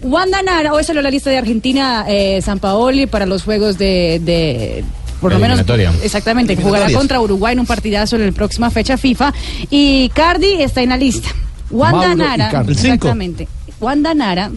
[0.01, 4.19] Wanda Nara, hoy salió la lista de Argentina, eh, San Paoli para los juegos de,
[4.21, 4.83] de-
[5.25, 5.59] por lo menos
[6.03, 9.33] exactamente, que jugará contra Uruguay en un partidazo en la próxima fecha FIFA.
[9.71, 11.29] Y Cardi está en la lista.
[11.71, 13.47] Wanda Mauro Nara, exactamente.
[13.79, 14.51] Wanda Nara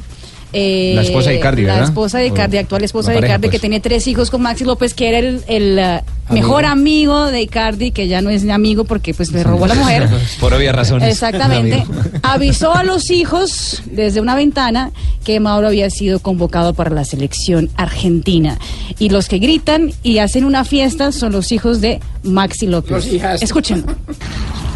[0.52, 1.88] eh, La esposa de Icardi, La ¿verdad?
[1.88, 3.62] esposa de Icardi, actual esposa la de Icardi, que pues.
[3.62, 7.90] tenía tres hijos con Maxi López, que era el, el, eh, mejor amigo de Icardi,
[7.90, 10.08] que ya no es amigo porque pues le robó a la mujer.
[10.40, 11.08] Por obvias razones.
[11.10, 11.84] Exactamente.
[12.22, 14.90] Avisó a los hijos desde una ventana
[15.24, 18.58] que Mauro había sido convocado para la selección argentina.
[18.98, 22.90] Y los que gritan y hacen una fiesta son los hijos de Maxi López.
[22.90, 23.42] Los hijas.
[23.42, 23.84] Escuchen.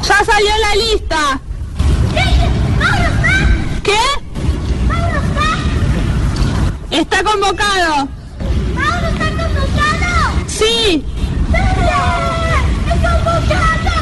[0.02, 1.40] Ya salió la lista.
[3.82, 3.92] ¿Qué?
[6.92, 8.09] Está convocado.
[8.74, 10.46] ¿Mauro está convocado?
[10.46, 11.05] Sí.
[11.52, 13.92] ¡Es convocado!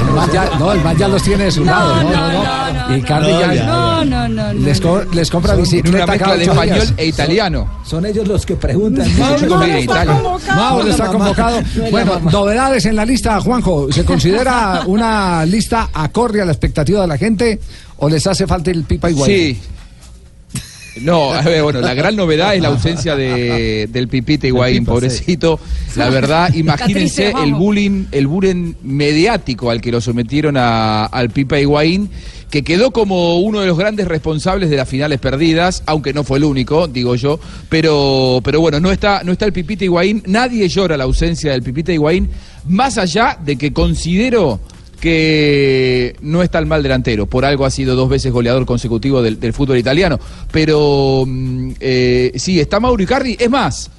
[0.00, 1.96] El man ya, no, el man ya los tiene de su lado.
[2.02, 2.42] No, no, no.
[2.88, 4.52] No, ya, ya, No, no, no.
[4.54, 6.94] les, co- les compra bicicleta cada de ocho español días.
[6.96, 7.70] e italiano.
[7.84, 9.06] Son ellos los que preguntan.
[9.14, 10.20] Viene de Italia.
[10.54, 11.60] Mauro está convocado.
[11.90, 13.90] Bueno, novedades en la lista, Juanjo.
[13.92, 17.60] ¿Se considera una lista acorde a la expectativa de la gente
[18.04, 19.30] o les hace falta el pipa igual?
[19.30, 19.58] Sí.
[21.00, 24.92] No, a ver, bueno, la gran novedad es la ausencia de, del Pipita Higuaín, Pipa,
[24.92, 25.58] pobrecito.
[25.96, 31.30] La verdad, imagínense triste, el bullying, el bullying mediático al que lo sometieron a- al
[31.30, 32.10] Pipa Higuaín,
[32.50, 36.36] que quedó como uno de los grandes responsables de las finales perdidas, aunque no fue
[36.36, 37.40] el único, digo yo.
[37.70, 41.62] Pero, pero bueno, no está, no está el Pipita Higuaín, nadie llora la ausencia del
[41.62, 42.28] Pipita Higuaín,
[42.68, 44.60] más allá de que considero
[45.02, 47.26] que no está el mal delantero.
[47.26, 50.20] Por algo ha sido dos veces goleador consecutivo del, del fútbol italiano.
[50.52, 53.36] Pero mm, eh, sí, está Mauro Icardi.
[53.36, 53.90] Es más,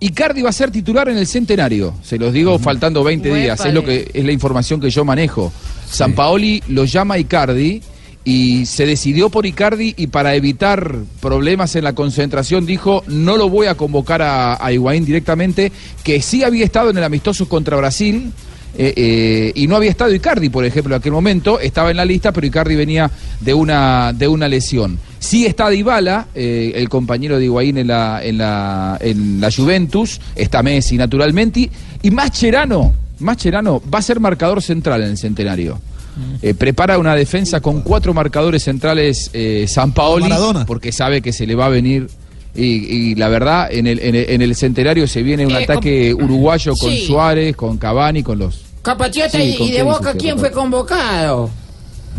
[0.00, 1.94] Icardi va a ser titular en el centenario.
[2.02, 3.64] Se los digo faltando 20 días.
[3.64, 5.52] Es lo que es la información que yo manejo.
[5.88, 7.80] San Paoli lo llama Icardi
[8.24, 13.48] y se decidió por Icardi y para evitar problemas en la concentración dijo no lo
[13.48, 15.70] voy a convocar a, a Higuaín directamente,
[16.02, 18.32] que sí había estado en el amistoso contra Brasil.
[18.76, 22.04] Eh, eh, y no había estado Icardi, por ejemplo, en aquel momento, estaba en la
[22.04, 24.98] lista, pero Icardi venía de una, de una lesión.
[25.18, 30.20] Sí está Dybala, eh, el compañero de Higuaín en la, en, la, en la Juventus,
[30.36, 31.70] está Messi naturalmente,
[32.02, 35.80] y Mascherano, Mascherano va a ser marcador central en el centenario.
[36.42, 40.66] Eh, prepara una defensa con cuatro marcadores centrales eh, San Paoli, Maradona.
[40.66, 42.08] porque sabe que se le va a venir.
[42.60, 45.62] Y, y la verdad, en el, en, el, en el centenario se viene un Eh,
[45.64, 47.06] ataque uruguayo con sí.
[47.06, 48.62] Suárez, con Cavani, con los.
[48.82, 51.50] Capachiota, Sí, y, ¿con y de Boca, ¿quién fue convocado?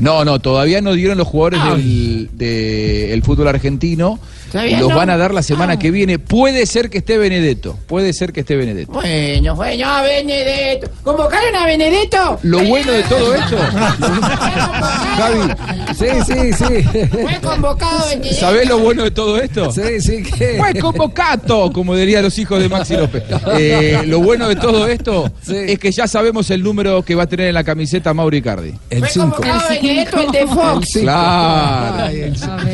[0.00, 1.70] No, no, todavía no dieron los jugadores Ay.
[1.82, 4.18] del, de- el fútbol argentino.
[4.52, 4.94] Los no.
[4.96, 5.78] van a dar la semana Ah.
[5.78, 6.18] que viene.
[6.18, 7.78] Puede ser que esté Benedetto.
[7.86, 8.92] Puede ser que esté Benedetto.
[8.92, 10.90] Bueno, bueno, a Benedetto.
[11.02, 12.38] ¿Convocaron a Benedetto?
[12.42, 13.56] Lo bueno de todo esto.
[15.16, 15.94] Javi.
[15.96, 17.06] Sí, sí, sí.
[17.08, 18.40] Fue convocado Benedetto.
[18.40, 19.70] ¿Sabés lo bueno de todo esto?
[19.72, 20.56] Sí, sí, que.
[20.58, 23.22] Fue convocado, como dirían los hijos de Maxi López.
[23.58, 27.26] Eh, lo bueno de todo esto es que ya sabemos el número que va a
[27.26, 28.72] tener en la camiseta Mauro Icardi.
[28.88, 29.26] El Fue 5.
[29.30, 30.88] convocado Benedetto, el de Fox.
[31.00, 32.06] Claro.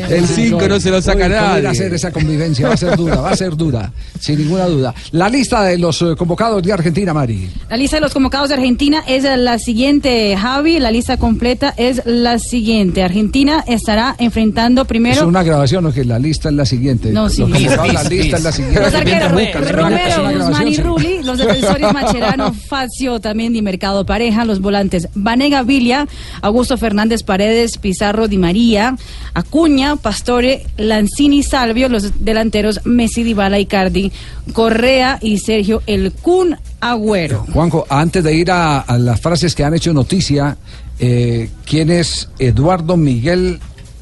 [0.09, 1.68] El 5 no se lo saca Uy, ¿cómo nadie.
[1.75, 2.67] Ser esa convivencia?
[2.67, 4.93] Va a ser dura, va a ser dura, sin ninguna duda.
[5.11, 7.49] La lista de los eh, convocados de Argentina, Mari.
[7.69, 10.79] La lista de los convocados de Argentina es la siguiente, Javi.
[10.79, 13.03] La lista completa es la siguiente.
[13.03, 15.91] Argentina estará enfrentando Es primero una grabación, ¿no?
[15.91, 17.11] Que la lista es la siguiente.
[17.11, 17.41] No, sí.
[17.41, 18.81] Los convocados, la lista es la siguiente.
[18.81, 20.77] los arqueros es Romero, Guzmán y.
[20.77, 26.07] Rulli, los defensores Macherano, Facio, también Di Mercado Pareja, los volantes Vanega Villa,
[26.41, 28.95] Augusto Fernández Paredes, Pizarro Di María,
[29.33, 34.13] Acuña, Pastore, Lanzini Salvio, los delanteros Messi, Dybala, Icardi,
[34.53, 37.45] Correa y Sergio El Kun Agüero.
[37.51, 40.55] Juanjo, antes de ir a, a las frases que han hecho noticia,
[40.99, 43.59] eh, ¿quién es Eduardo Miguel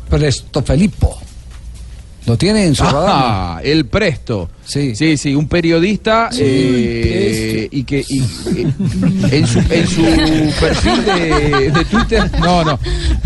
[0.08, 1.18] Prestofelipo?
[2.28, 3.10] ¿Lo tiene en su radar?
[3.10, 4.50] Ah, el Presto.
[4.68, 4.96] Sí.
[4.96, 8.72] sí, sí, un periodista Sí, eh, y que y, eh,
[9.32, 12.80] en, su, en su perfil de, de Twitter, no, no,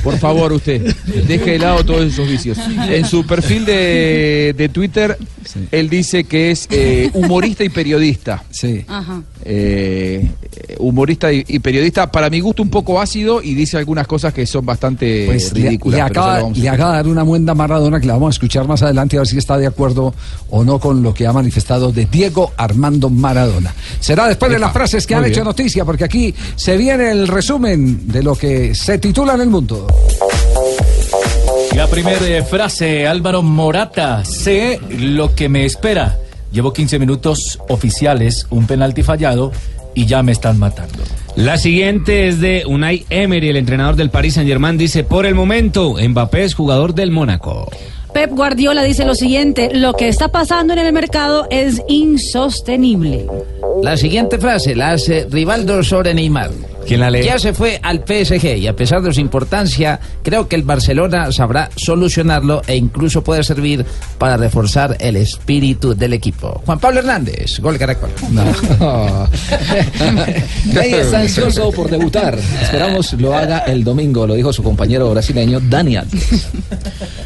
[0.03, 0.95] por favor usted,
[1.27, 2.57] deje de lado todos esos vicios.
[2.89, 5.17] En su perfil de, de Twitter
[5.71, 8.43] Él dice que es eh, humorista y periodista.
[8.51, 8.85] Sí.
[8.87, 9.21] Ajá.
[9.43, 10.29] Eh,
[10.77, 14.45] humorista y, y periodista, para mi gusto un poco ácido y dice algunas cosas que
[14.45, 15.97] son bastante Pues ridículas.
[16.55, 19.17] le acaba de dar una muenda a Maradona que la vamos a escuchar más adelante
[19.17, 20.13] a ver si está de acuerdo
[20.49, 23.73] o no con lo que ha manifestado de Diego Armando Maradona.
[23.99, 28.07] Será después de las frases que han hecho noticia, porque aquí se viene el resumen
[28.07, 29.87] de lo que se titula en el mundo.
[31.75, 36.17] La primera eh, frase, Álvaro Morata, sé lo que me espera.
[36.51, 39.51] Llevo 15 minutos oficiales, un penalti fallado
[39.95, 41.03] y ya me están matando.
[41.35, 44.77] La siguiente es de Unai Emery, el entrenador del Paris Saint-Germain.
[44.77, 47.69] Dice, por el momento, Mbappé es jugador del Mónaco.
[48.13, 53.25] Pep Guardiola dice lo siguiente, lo que está pasando en el mercado es insostenible.
[53.81, 56.70] La siguiente frase la hace Rivaldo sobre Neymar.
[56.87, 57.23] ¿Quién la lee?
[57.23, 61.31] Ya se fue al PSG y a pesar de su importancia, creo que el Barcelona
[61.31, 63.85] sabrá solucionarlo e incluso puede servir
[64.17, 66.61] para reforzar el espíritu del equipo.
[66.65, 68.09] Juan Pablo Hernández, Gol Caracol.
[70.73, 72.37] Nadie está ansioso por debutar.
[72.61, 76.47] Esperamos lo haga el domingo, lo dijo su compañero brasileño Dani Alves.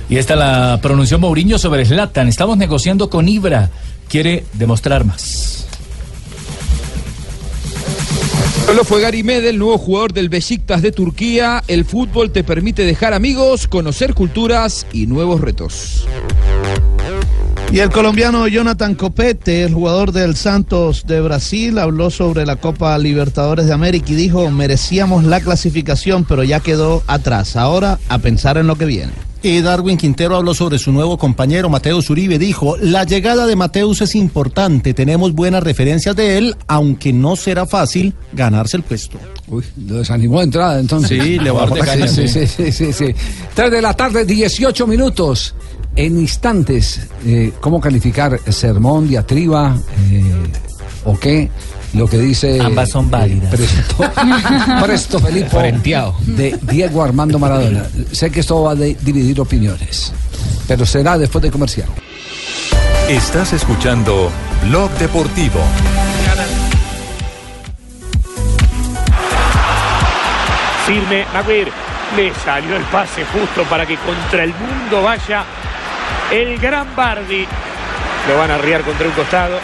[0.09, 2.27] Y esta la pronunció Mourinho sobre Zlatan.
[2.27, 3.69] Estamos negociando con Ibra.
[4.07, 5.64] Quiere demostrar más.
[8.65, 11.63] Solo fue Gary Medel, nuevo jugador del Besiktas de Turquía.
[11.67, 16.07] El fútbol te permite dejar amigos, conocer culturas y nuevos retos.
[17.71, 22.97] Y el colombiano Jonathan Copete, el jugador del Santos de Brasil, habló sobre la Copa
[22.97, 27.55] Libertadores de América y dijo, merecíamos la clasificación, pero ya quedó atrás.
[27.55, 29.24] Ahora a pensar en lo que viene.
[29.45, 32.39] Darwin Quintero habló sobre su nuevo compañero Mateus Uribe.
[32.39, 37.67] Dijo, la llegada de Mateus es importante, tenemos buenas referencias de él, aunque no será
[37.67, 39.19] fácil ganarse el puesto.
[39.47, 41.21] Uy, lo desanimó de entrada entonces.
[41.21, 42.27] Sí, le caña, sí.
[42.27, 43.15] sí, sí, sí, sí.
[43.53, 45.53] Tres de la tarde, 18 minutos.
[45.95, 49.77] En instantes, eh, ¿cómo calificar sermón, diatriba
[50.11, 50.23] eh,
[51.05, 51.49] o qué?
[51.95, 52.59] Lo que dice.
[52.61, 53.49] Ambas son válidas.
[53.55, 54.11] presto,
[54.85, 55.47] presto Felipe.
[56.25, 57.83] De Diego Armando Maradona.
[58.11, 60.11] Sé que esto va a de- dividir opiniones,
[60.67, 61.87] pero será después de comercial.
[63.07, 64.29] Estás escuchando
[64.63, 65.61] Blog Deportivo.
[70.85, 71.71] Firme, Maguire.
[72.15, 75.43] Le salió el pase justo para que contra el mundo vaya
[76.31, 77.45] el gran Bardi.
[78.29, 79.57] Lo van a arriar contra un costado.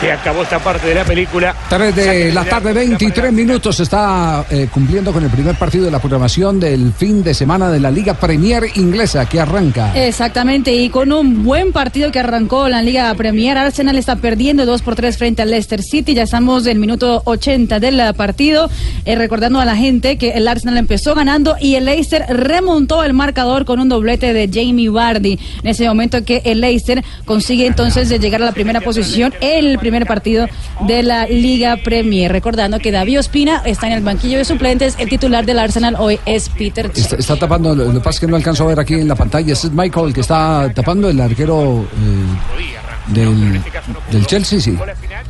[0.00, 1.54] Se acabó esta parte de la película.
[1.68, 3.76] 3 de la tarde, 23 minutos.
[3.76, 7.70] Se está eh, cumpliendo con el primer partido de la programación del fin de semana
[7.70, 9.92] de la Liga Premier Inglesa que arranca.
[9.94, 14.82] Exactamente, y con un buen partido que arrancó la Liga Premier, Arsenal está perdiendo 2
[14.82, 18.70] por 3 frente al Leicester City, ya estamos en el minuto 80 del partido,
[19.04, 23.14] Eh, recordando a la gente que el Arsenal empezó ganando y el Leicester remontó el
[23.14, 28.08] marcador con un doblete de Jamie Vardy, en ese momento que el Leicester consigue entonces
[28.08, 30.46] de llegar a la primera posición en primer partido
[30.86, 35.08] de la Liga Premier, recordando que David Ospina está en el banquillo de suplentes, el
[35.08, 36.90] titular del Arsenal hoy es Peter.
[36.94, 39.14] Está, está tapando, lo, que pasa es que no alcanzo a ver aquí en la
[39.14, 39.52] pantalla.
[39.52, 43.62] Es Michael que está tapando el arquero eh, del,
[44.10, 44.78] del Chelsea, sí.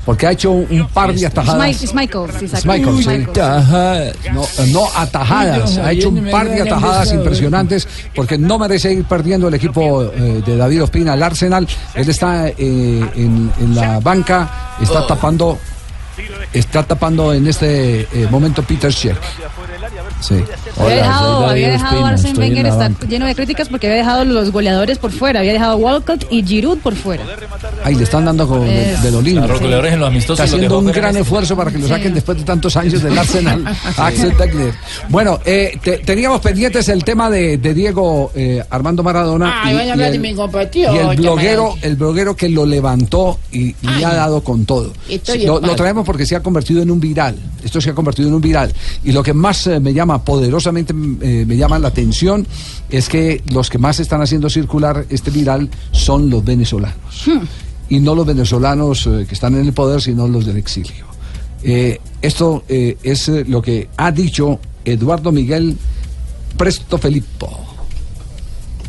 [0.05, 1.83] Porque ha hecho un par de atajadas.
[1.83, 2.69] Es Michael, sí, Es exacto.
[2.73, 3.09] Michael, sí.
[3.09, 4.15] Michael.
[4.33, 9.49] No, no atajadas, ha hecho un par de atajadas impresionantes porque no merece ir perdiendo
[9.49, 11.67] el equipo eh, de David Ospina, el Arsenal.
[11.95, 15.59] Él está eh, en, en la banca, está tapando,
[16.53, 19.17] está tapando en este eh, momento Peter Schick.
[20.21, 20.35] Sí.
[20.79, 24.99] había dejado, había dejado Arsene Wenger está lleno de críticas porque había dejado los goleadores
[24.99, 27.25] por fuera, había dejado Walcott y Giroud por fuera.
[27.85, 29.43] Ahí le están dando con, de, Es- de lo lindo.
[29.45, 32.09] Claro, goleadores en los amistosos Está haciendo un gran este- esfuerzo para que lo saquen
[32.09, 32.15] Sí.
[32.15, 33.65] después de tantos años del Arsenal.
[33.97, 34.75] Axel Tecler.
[35.09, 39.63] Bueno, eh, te- teníamos pendientes el tema de, de Diego eh, Armando Maradona.
[39.63, 43.39] Ay, van a hablar de mi compatriota, y el bloguero, el bloguero que lo levantó
[43.53, 44.93] y, y le ha dado con todo.
[45.45, 47.37] Lo, lo traemos porque se ha convertido en un viral.
[47.65, 48.73] Esto se ha convertido en un viral.
[49.05, 52.47] Y lo que más eh, me llama, poderosamente eh, me llama la atención,
[52.91, 57.27] es que los que más están haciendo circular este viral son los venezolanos
[57.89, 61.07] y no los venezolanos eh, que están en el poder, sino los del exilio.
[61.63, 65.77] Eh, esto es lo que ha dicho Eduardo Miguel
[66.57, 67.68] Presto Filippo.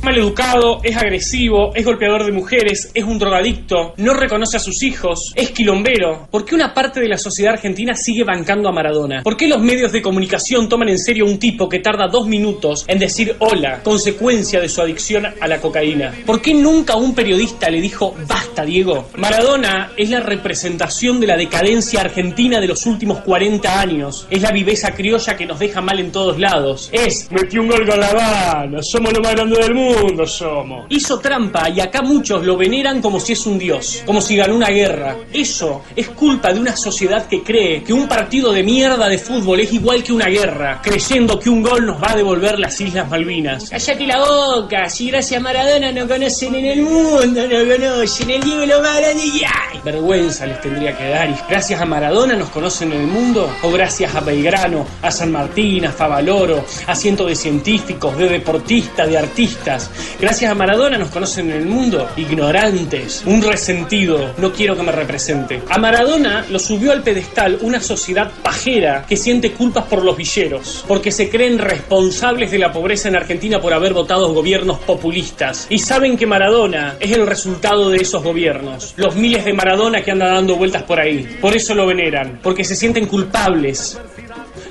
[0.02, 5.34] Maleducado, es agresivo, es golpeador de mujeres, es un drogadicto, no reconoce a sus hijos,
[5.36, 6.28] es quilombero.
[6.32, 9.24] ¿Por qué una parte de la sociedad argentina sigue bancando a Maradona?
[9.24, 12.28] ¿Por qué los medios de comunicación toman en serio a un tipo que tarda dos
[12.28, 16.14] minutos en decir hola, consecuencia de su adicción a la cocaína?
[16.26, 19.10] ¿Por qué nunca un periodista le dijo basta, Diego?
[19.18, 24.28] Maradona es la representación de la decadencia argentina de los últimos 40 años.
[24.30, 26.90] Es la viveza criolla que nos deja mal en todos lados.
[26.94, 29.88] Es metió un gol con la Habana, somos lo más grande del mundo.
[29.89, 30.86] Mundo somos.
[30.89, 34.56] Hizo trampa y acá muchos lo veneran como si es un dios, como si ganó
[34.56, 35.17] una guerra.
[35.34, 39.60] Eso es culpa de una sociedad que cree que un partido de mierda de fútbol
[39.60, 43.10] es igual que una guerra, creyendo que un gol nos va a devolver las Islas
[43.10, 43.69] Malvinas.
[43.69, 48.43] Cállate la boca, si gracias a Maradona no conocen en el mundo, no conocen el
[48.43, 49.80] Diego lo más grande que hay.
[49.84, 53.71] Vergüenza les tendría que dar y gracias a Maradona nos conocen en el mundo o
[53.71, 59.17] gracias a Belgrano, a San Martín, a Favaloro, a cientos de científicos, de deportistas, de
[59.17, 59.79] artistas.
[60.20, 64.92] Gracias a Maradona nos conocen en el mundo ignorantes, un resentido, no quiero que me
[64.92, 65.62] represente.
[65.70, 70.84] A Maradona lo subió al pedestal una sociedad pajera que siente culpas por los villeros,
[70.88, 75.68] porque se creen responsables de la pobreza en Argentina por haber votado gobiernos populistas.
[75.70, 78.94] Y saben que Maradona es el resultado de esos gobiernos.
[78.98, 81.38] Los miles de Maradona que andan dando vueltas por ahí.
[81.42, 84.00] Por eso lo veneran, porque se sienten culpables.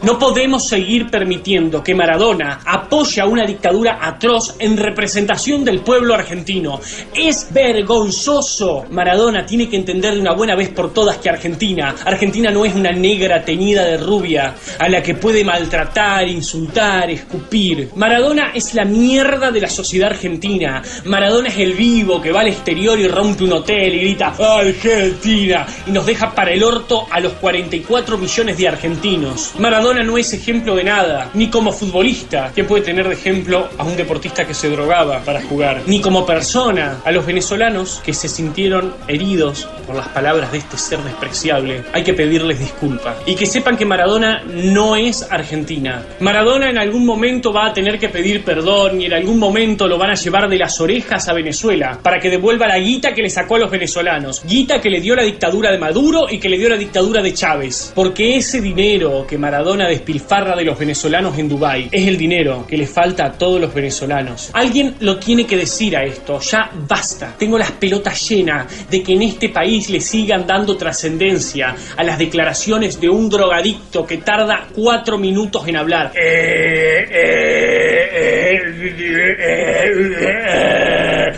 [0.02, 6.14] No podemos seguir permitiendo que Maradona apoye a una dictadura atroz en representación del pueblo
[6.14, 6.80] argentino.
[7.14, 8.84] Es vergonzoso.
[8.90, 12.74] Maradona tiene que entender de una buena vez por todas que Argentina, Argentina no es
[12.74, 17.90] una negra teñida de rubia a la que puede maltratar, insultar, escupir.
[17.96, 20.80] Maradona es la mierda de la sociedad argentina.
[21.04, 25.66] Maradona es el vivo que va al exterior y rompe un hotel y grita Argentina
[25.86, 29.52] y nos deja para el orto a los 44 millones de argentinos.
[29.94, 33.96] No es ejemplo de nada, ni como futbolista, que puede tener de ejemplo a un
[33.96, 38.94] deportista que se drogaba para jugar, ni como persona, a los venezolanos que se sintieron
[39.06, 41.82] heridos por las palabras de este ser despreciable.
[41.92, 43.16] Hay que pedirles disculpas.
[43.26, 46.04] Y que sepan que Maradona no es Argentina.
[46.20, 49.98] Maradona en algún momento va a tener que pedir perdón y en algún momento lo
[49.98, 53.30] van a llevar de las orejas a Venezuela para que devuelva la guita que le
[53.30, 54.42] sacó a los venezolanos.
[54.44, 57.32] Guita que le dio la dictadura de Maduro y que le dio la dictadura de
[57.32, 57.92] Chávez.
[57.94, 62.76] Porque ese dinero que Maradona despilfarra de los venezolanos en Dubái es el dinero que
[62.76, 64.50] le falta a todos los venezolanos.
[64.52, 67.34] Alguien lo tiene que decir a esto, ya basta.
[67.38, 72.18] Tengo las pelotas llenas de que en este país le sigan dando trascendencia a las
[72.18, 76.12] declaraciones de un drogadicto que tarda cuatro minutos en hablar.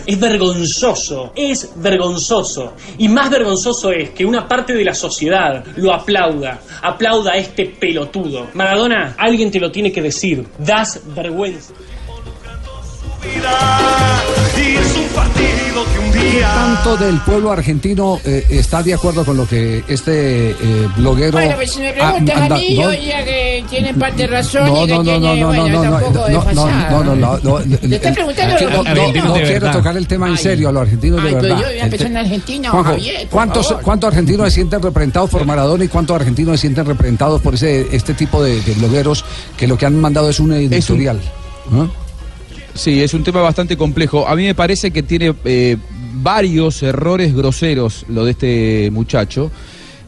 [0.06, 2.74] Es vergonzoso, es vergonzoso.
[2.98, 7.66] Y más vergonzoso es que una parte de la sociedad lo aplauda, aplauda a este
[7.66, 8.48] pelotudo.
[8.54, 10.46] Maradona, alguien te lo tiene que decir.
[10.58, 11.72] Das vergüenza.
[16.20, 20.56] ¿Qué tanto del pueblo argentino eh, está de acuerdo con lo que este eh,
[20.96, 24.26] bloguero Bueno, pues si me preguntas a anda- mí, no, yo diría que tiene parte
[24.26, 26.32] razón no, y que no, no, tiene, no, no, bueno, no, no, tampoco no, de
[26.32, 26.90] no, no, pasada.
[26.90, 27.58] no, no,
[28.14, 31.60] preguntando quiero tocar el tema en serio, a los argentinos de Ay, pero verdad.
[31.62, 33.72] yo voy a empezar en Argentina, Juanjo, Javier, por ¿cuántos.
[33.82, 37.88] ¿cuántos argentinos se sienten representados por Maradona y cuántos argentinos se sienten representados por ese
[37.94, 39.24] este tipo de, de blogueros
[39.56, 41.20] que lo que han mandado es un editorial?
[41.70, 41.90] ¿no?
[42.74, 44.26] Sí, es un tema bastante complejo.
[44.28, 45.76] A mí me parece que tiene eh,
[46.12, 49.50] varios errores groseros lo de este muchacho.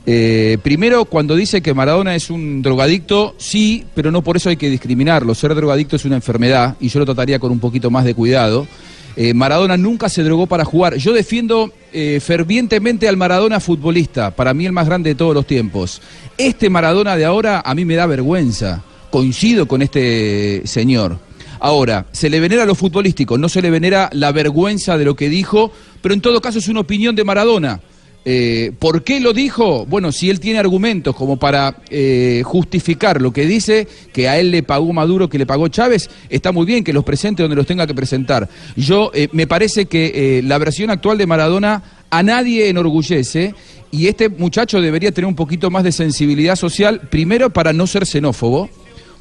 [0.04, 4.56] Eh, primero, cuando dice que Maradona es un drogadicto, sí, pero no por eso hay
[4.56, 5.34] que discriminarlo.
[5.34, 8.66] Ser drogadicto es una enfermedad y yo lo trataría con un poquito más de cuidado.
[9.14, 10.96] Eh, Maradona nunca se drogó para jugar.
[10.96, 15.46] Yo defiendo eh, fervientemente al Maradona futbolista, para mí el más grande de todos los
[15.46, 16.00] tiempos.
[16.36, 18.82] Este Maradona de ahora a mí me da vergüenza.
[19.10, 21.18] Coincido con este señor.
[21.60, 25.28] Ahora, se le venera lo futbolístico, no se le venera la vergüenza de lo que
[25.28, 25.70] dijo,
[26.02, 27.80] pero en todo caso es una opinión de Maradona.
[28.24, 29.84] Eh, ¿Por qué lo dijo?
[29.86, 34.52] Bueno, si él tiene argumentos como para eh, justificar lo que dice, que a él
[34.52, 37.66] le pagó Maduro, que le pagó Chávez, está muy bien que los presente donde los
[37.66, 38.48] tenga que presentar.
[38.76, 43.54] Yo eh, me parece que la versión actual de Maradona a nadie enorgullece
[43.90, 48.06] y este muchacho debería tener un poquito más de sensibilidad social, primero para no ser
[48.06, 48.70] xenófobo,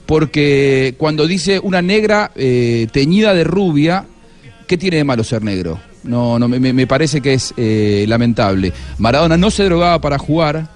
[0.05, 4.05] porque cuando dice una negra teñida de rubia,
[4.67, 5.90] ¿qué tiene de malo ser negro?
[6.03, 8.73] No, no me, me- parece que es eh, lamentable.
[8.97, 10.67] Maradona no se drogaba para jugar.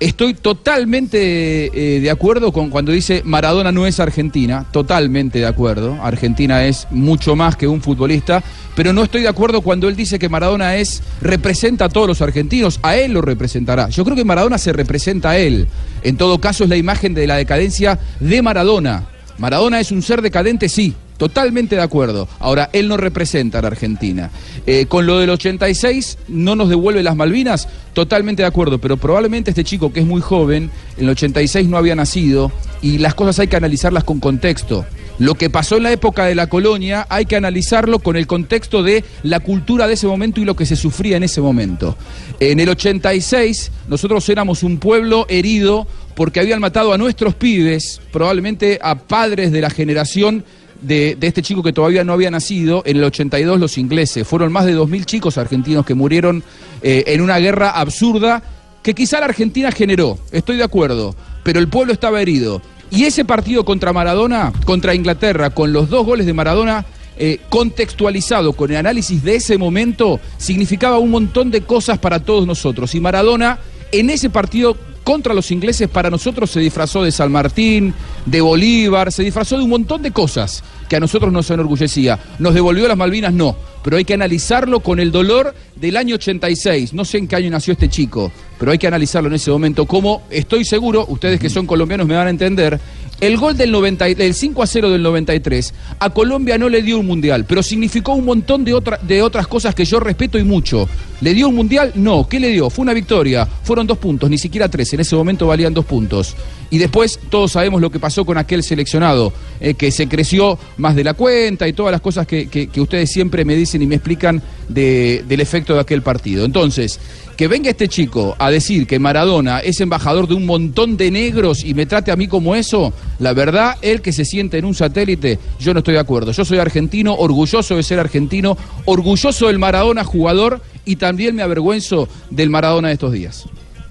[0.00, 5.96] Estoy totalmente eh, de acuerdo con cuando dice Maradona no es Argentina, totalmente de acuerdo.
[6.02, 8.42] Argentina es mucho más que un futbolista,
[8.74, 12.20] pero no estoy de acuerdo cuando él dice que Maradona es representa a todos los
[12.20, 13.88] argentinos, a él lo representará.
[13.88, 15.68] Yo creo que Maradona se representa a él.
[16.02, 19.04] En todo caso es la imagen de la decadencia de Maradona.
[19.38, 22.28] Maradona es un ser decadente, sí, totalmente de acuerdo.
[22.38, 24.30] Ahora, él no representa a la Argentina.
[24.66, 29.50] Eh, con lo del 86, no nos devuelve las Malvinas, totalmente de acuerdo, pero probablemente
[29.50, 33.38] este chico que es muy joven, en el 86 no había nacido, y las cosas
[33.38, 34.84] hay que analizarlas con contexto.
[35.18, 38.82] Lo que pasó en la época de la colonia hay que analizarlo con el contexto
[38.82, 41.96] de la cultura de ese momento y lo que se sufría en ese momento.
[42.40, 48.78] En el 86 nosotros éramos un pueblo herido porque habían matado a nuestros pibes, probablemente
[48.82, 50.44] a padres de la generación
[50.80, 54.26] de, este chico que todavía no había nacido, en el 82 los ingleses.
[54.26, 56.42] Fueron más de 2.000 chicos argentinos que murieron
[56.82, 58.42] eh, en una guerra absurda
[58.82, 62.60] que quizá la Argentina generó, estoy de acuerdo, pero el pueblo estaba herido.
[62.90, 66.84] Y ese partido contra Maradona, contra Inglaterra, con los dos goles de Maradona,
[67.16, 72.46] eh, contextualizado con el análisis de ese momento, significaba un montón de cosas para todos
[72.46, 72.94] nosotros.
[72.94, 73.58] Y Maradona,
[73.90, 77.94] en ese partido contra los ingleses, para nosotros se disfrazó de San Martín,
[78.26, 82.18] de Bolívar, se disfrazó de un montón de cosas que a nosotros nos enorgullecía.
[82.38, 83.32] ¿Nos devolvió las Malvinas?
[83.32, 83.56] No.
[83.82, 86.94] Pero hay que analizarlo con el dolor del año 86.
[86.94, 89.84] No sé en qué año nació este chico, pero hay que analizarlo en ese momento.
[89.84, 92.80] Como estoy seguro, ustedes que son colombianos me van a entender,
[93.26, 96.82] el gol del, 90, y- del 5 a 0 del 93 a Colombia no le
[96.82, 100.38] dio un mundial, pero significó un montón de, otra- de otras cosas que yo respeto
[100.38, 100.88] y mucho.
[101.20, 101.92] ¿Le dio un mundial?
[101.94, 102.28] No.
[102.28, 102.68] ¿Qué le dio?
[102.70, 103.46] Fue una victoria.
[103.62, 104.92] Fueron dos puntos, ni siquiera tres.
[104.92, 106.34] En ese momento valían dos puntos.
[106.74, 110.96] Y después todos sabemos lo que pasó con aquel seleccionado, eh, que se creció más
[110.96, 113.86] de la cuenta y todas las cosas que, que- que ustedes siempre me dicen y
[113.86, 116.44] me explican de- del efecto de aquel partido.
[116.44, 116.98] Entonces,
[117.36, 121.64] que venga este chico a decir que Maradona es embajador de un montón de negros
[121.64, 124.74] y me trate a mí como eso, la verdad, él que se siente en un
[124.74, 126.32] satélite, yo no estoy de acuerdo.
[126.32, 132.08] Yo soy argentino, orgulloso de ser argentino, orgulloso del Maradona jugador y también me avergüenzo
[132.30, 133.44] del Maradona de estos días.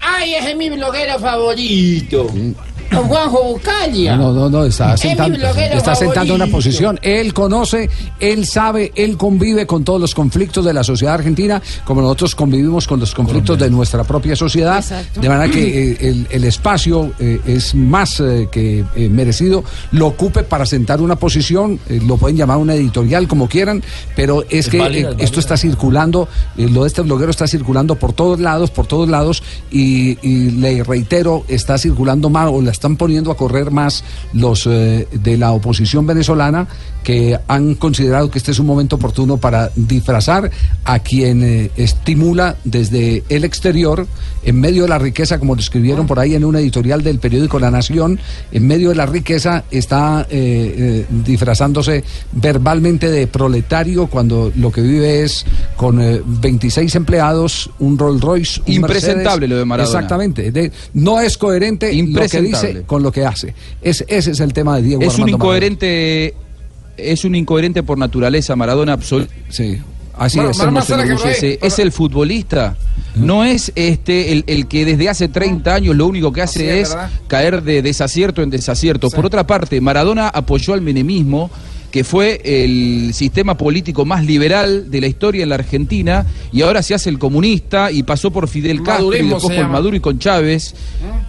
[0.06, 2.26] Ay, ese es mi bloguero favorito.
[2.90, 4.16] Don Juanjo Buscalia.
[4.16, 6.98] No, no, no, está sentando, está sentando una posición.
[7.02, 7.88] Él conoce,
[8.20, 12.86] él sabe, él convive con todos los conflictos de la sociedad argentina, como nosotros convivimos
[12.86, 14.78] con los conflictos de nuestra propia sociedad.
[14.78, 15.20] Exacto.
[15.20, 19.64] De manera que eh, el, el espacio eh, es más eh, que eh, merecido.
[19.92, 23.82] Lo ocupe para sentar una posición, eh, lo pueden llamar una editorial como quieran,
[24.16, 27.30] pero es, Es que válida, eh, es esto está circulando, eh, lo de este bloguero
[27.30, 32.50] está circulando por todos lados, por todos lados, y, y le reitero, está circulando más
[32.52, 36.68] o la están poniendo a correr más los eh, de la oposición venezolana
[37.02, 40.50] que han considerado que este es un momento oportuno para disfrazar
[40.84, 44.06] a quien eh, estimula desde el exterior,
[44.42, 47.58] en medio de la riqueza, como lo escribieron por ahí en una editorial del periódico
[47.58, 48.18] La Nación,
[48.52, 55.22] en medio de la riqueza está eh, disfrazándose verbalmente de proletario cuando lo que vive
[55.22, 55.44] es
[55.76, 59.50] con eh, 26 empleados, un Rolls Royce, un Impresentable Mercedes.
[59.50, 59.98] lo de Maradona.
[59.98, 60.52] Exactamente.
[60.52, 62.63] De- no es coherente lo que Impresentable.
[62.86, 63.54] Con lo que hace.
[63.82, 65.66] Es, ese es el tema de Diego Es un Armando Maradona.
[65.66, 66.34] incoherente,
[66.96, 69.32] es un incoherente por naturaleza, Maradona absoluto.
[69.48, 69.78] Sí,
[70.16, 70.58] así Mar- es.
[70.58, 70.84] Mar-.
[71.30, 72.76] Ese- es el futbolista.
[73.16, 76.96] No es este el, el que desde hace 30 años lo único que hace es,
[77.28, 79.08] caer de desacierto en desacierto.
[79.10, 81.48] Por otra parte, Maradona apoyó al menemismo,
[81.94, 86.82] que fue el sistema político más liberal de la historia en la Argentina, y ahora
[86.82, 89.74] se hace el comunista y pasó por Fidel Castro y después llama.
[89.74, 90.74] Maduro y con Chávez.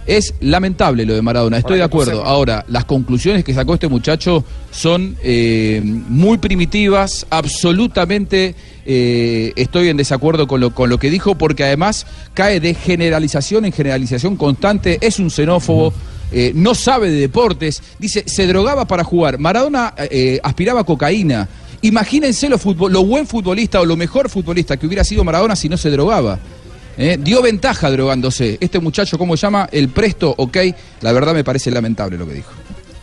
[0.08, 2.24] Es lamentable lo de Maradona, estoy de acuerdo.
[2.24, 9.96] Ahora, las conclusiones que sacó este muchacho son eh, muy primitivas, absolutamente eh, estoy en
[9.96, 14.98] desacuerdo con lo, con lo que dijo, porque además cae de generalización en generalización constante,
[15.00, 15.92] es un xenófobo.
[16.32, 19.38] Eh, no sabe de deportes, dice, se drogaba para jugar.
[19.38, 21.48] Maradona eh, aspiraba a cocaína.
[21.82, 22.58] Imagínense lo,
[22.88, 26.38] lo buen futbolista o lo mejor futbolista que hubiera sido Maradona si no se drogaba.
[26.98, 27.18] ¿eh?
[27.20, 28.58] Dio ventaja drogándose.
[28.60, 29.68] Este muchacho, ¿cómo se llama?
[29.70, 30.56] El presto, ok.
[31.02, 32.50] La verdad me parece lamentable lo que dijo.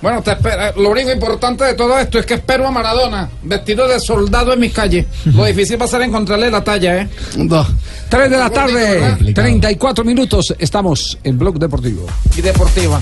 [0.03, 3.87] Bueno, te espera- lo único importante de todo esto es que espero a Maradona vestido
[3.87, 5.05] de soldado en mis calles.
[5.25, 7.09] Lo difícil va a ser encontrarle la talla, ¿eh?
[7.37, 7.65] No.
[8.09, 9.17] Tres de la tarde, ¿verdad?
[9.33, 10.53] 34 minutos.
[10.59, 12.05] Estamos en Blog Deportivo.
[12.35, 12.99] Y deportiva.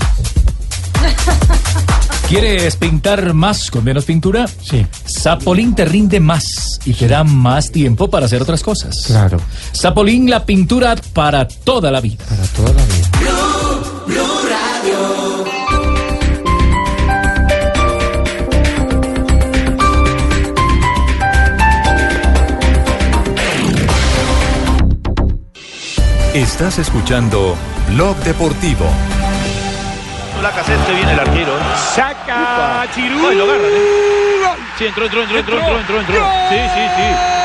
[2.28, 4.46] ¿Quieres pintar más con menos pintura?
[4.46, 4.86] Sí.
[5.06, 9.02] Zapolín te rinde más y te da más tiempo para hacer otras cosas.
[9.06, 9.38] Claro.
[9.76, 12.24] Zapolín, la pintura para toda la vida.
[12.28, 13.01] Para toda la vida.
[26.34, 27.58] Estás escuchando
[27.88, 28.86] Blog Deportivo.
[30.40, 31.52] La casete viene el arquero.
[31.94, 33.28] Saca Chirú.
[33.28, 34.42] Ay, lo agarran, ¿eh?
[34.78, 36.26] Sí, entró, entró, entró, entró, entró, entró, entró.
[36.48, 37.41] Sí, sí, sí.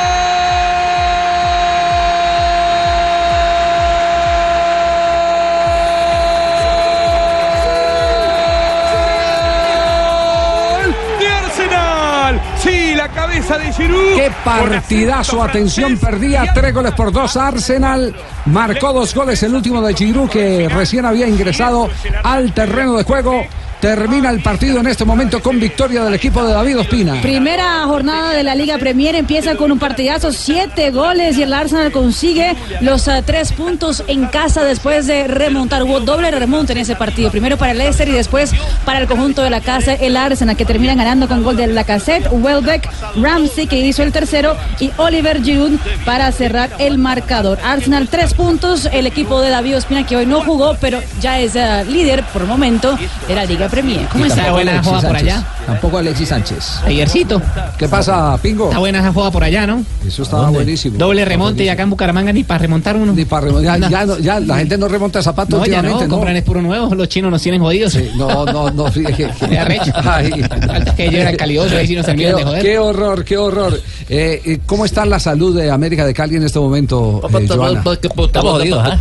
[13.07, 14.15] La cabeza de Giroud.
[14.15, 17.37] Qué partidazo, atención, perdía tres goles por dos.
[17.37, 21.89] Arsenal marcó dos goles, el último de Giroud que recién había ingresado
[22.23, 23.43] al terreno de juego
[23.79, 27.21] Termina el partido en este momento con victoria del equipo de David Ospina.
[27.21, 31.91] Primera jornada de la Liga Premier empieza con un partidazo, siete goles y el Arsenal
[31.91, 35.83] consigue los eh, tres puntos en casa después de remontar.
[35.83, 38.51] Hubo doble remonte en ese partido, primero para el Leicester y después
[38.83, 42.29] para el conjunto de la casa, el Arsenal, que termina ganando con gol de Lacazette,
[42.31, 47.59] Welbeck, Ramsey, que hizo el tercero, y Oliver Giroud para cerrar el marcador.
[47.63, 51.55] Arsenal tres puntos, el equipo de David Ospina, que hoy no jugó, pero ya es
[51.55, 52.97] eh, líder por momento
[53.27, 54.07] de la Liga Premier.
[54.11, 54.51] ¿Cómo está?
[54.51, 55.33] buena Alexis joda por Sánchez.
[55.35, 55.47] allá?
[55.65, 56.79] Tampoco Alexis Sánchez.
[56.85, 57.41] Ayercito.
[57.77, 58.67] ¿Qué pasa, Pingo?
[58.67, 59.83] Está buena esa joda por allá, ¿no?
[60.05, 60.97] Eso estaba buenísimo.
[60.97, 63.13] Doble remonte y acá en Bucaramanga ni para remontar uno.
[63.13, 63.79] Ni para remontar.
[63.79, 66.61] Ya, ya no- ya la gente no remonta zapatos No, ya no, compran es puro
[66.61, 67.97] nuevo, los chinos nos tienen jodidos.
[68.15, 69.29] No, no, no, fíjate.
[69.49, 69.91] Qué arrecho.
[70.03, 72.61] Falta que ellos eran calidosos, ahí sí nos terminan de joder.
[72.61, 73.81] qué horror, qué horror.
[74.09, 77.83] Eh, eh, ¿Cómo está la salud de América de Cali en este momento, eh, Joana?
[78.01, 78.99] Estamos jodidos, ¿ah?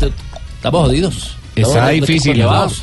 [0.57, 1.37] Estamos jodidos.
[1.55, 2.83] Está difícil, llevados.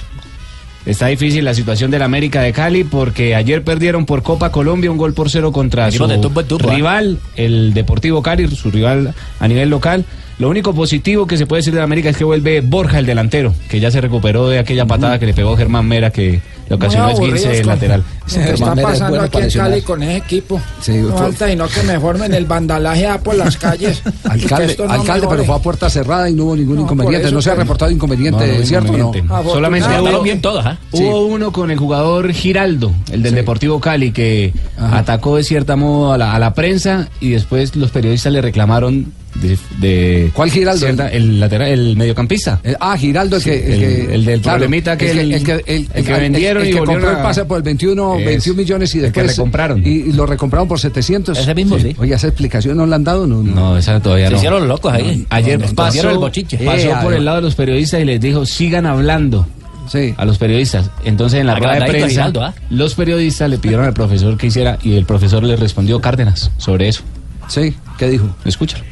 [0.85, 4.97] Está difícil la situación del América de Cali porque ayer perdieron por Copa Colombia un
[4.97, 6.75] gol por cero contra Equipo su de ¿ah?
[6.75, 10.03] rival, el Deportivo Cali, su rival a nivel local.
[10.39, 13.53] Lo único positivo que se puede decir de América es que vuelve Borja, el delantero,
[13.69, 17.09] que ya se recuperó de aquella patada que le pegó Germán Mera que le ocasionó
[17.09, 18.03] esguince con- lateral.
[18.25, 20.55] Lo que está pasando aquí en Cali con ese equipo.
[20.59, 24.01] no fue- falta sino que me formen el vandalaje ah, por las calles.
[24.23, 27.27] Alcalde, no alcalde, pero fue a puerta cerrada y no hubo ningún inconveniente.
[27.27, 28.97] eso No se ha reportado inconveniente, No, no, ¿cierto no?
[28.97, 29.33] inconveniente.
[29.51, 30.15] Solamente Afortunadamente.
[30.15, 30.77] hubo, bien todas, ¿ah?
[30.91, 36.13] hubo uno con el jugador Giraldo, el del Deportivo Cali, que atacó de cierta modo
[36.13, 40.85] a la, a la prensa y después los periodistas le reclamaron de, de- ¿Cuál Giraldo?
[40.85, 42.59] cierta- el lateral, el mediocampista.
[42.63, 43.57] Eh, ah, Giraldo, el que.
[43.63, 46.69] Sí, el- el del problemita que el, el- el que, el- el que vendieron el,
[46.69, 49.21] y que compró el a- pase por el 21, Es, 21 millones y el que
[49.21, 49.37] después.
[49.37, 49.81] recompraron.
[49.85, 51.37] Y, y lo recompraron por 700.
[51.37, 51.95] Ese mismo, sí.
[51.97, 53.41] Oye, esa explicación no la han dado, ¿no?
[53.43, 54.37] No, esa todavía Se no.
[54.37, 55.25] hicieron locos ahí.
[55.29, 56.57] Ayer pasó, el bochiche.
[56.59, 59.47] pasó Eh, por el lado de los periodistas y les dijo, sigan hablando.
[59.89, 60.13] Sí.
[60.15, 60.89] A los periodistas.
[61.03, 62.53] Entonces en la rueda de prensa, Giraldo, ¿ah?
[62.69, 66.87] los periodistas le pidieron al profesor que hiciera y el profesor le respondió Cárdenas sobre
[66.87, 67.01] eso.
[67.49, 68.33] Sí, ¿qué dijo?
[68.45, 68.83] Escúchalo.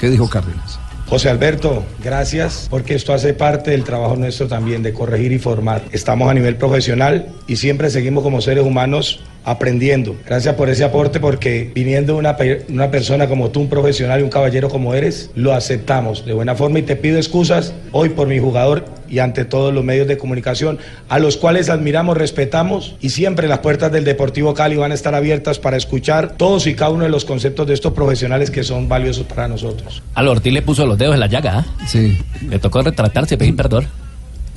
[0.00, 0.78] ¿Qué dijo Cárdenas?
[1.08, 5.84] José Alberto, gracias porque esto hace parte del trabajo nuestro también de corregir y formar.
[5.92, 10.16] Estamos a nivel profesional y siempre seguimos como seres humanos aprendiendo.
[10.26, 12.36] Gracias por ese aporte porque viniendo una,
[12.68, 16.56] una persona como tú, un profesional y un caballero como eres, lo aceptamos de buena
[16.56, 20.18] forma y te pido excusas hoy por mi jugador y ante todos los medios de
[20.18, 20.78] comunicación
[21.08, 25.14] a los cuales admiramos, respetamos y siempre las puertas del Deportivo Cali van a estar
[25.14, 28.88] abiertas para escuchar todos y cada uno de los conceptos de estos profesionales que son
[28.88, 30.02] valiosos para nosotros.
[30.14, 31.86] Al Ortiz le puso los dedos en la llaga, ¿ah?
[31.86, 32.18] Sí.
[32.48, 33.86] Le tocó retractarse, pedir perdón.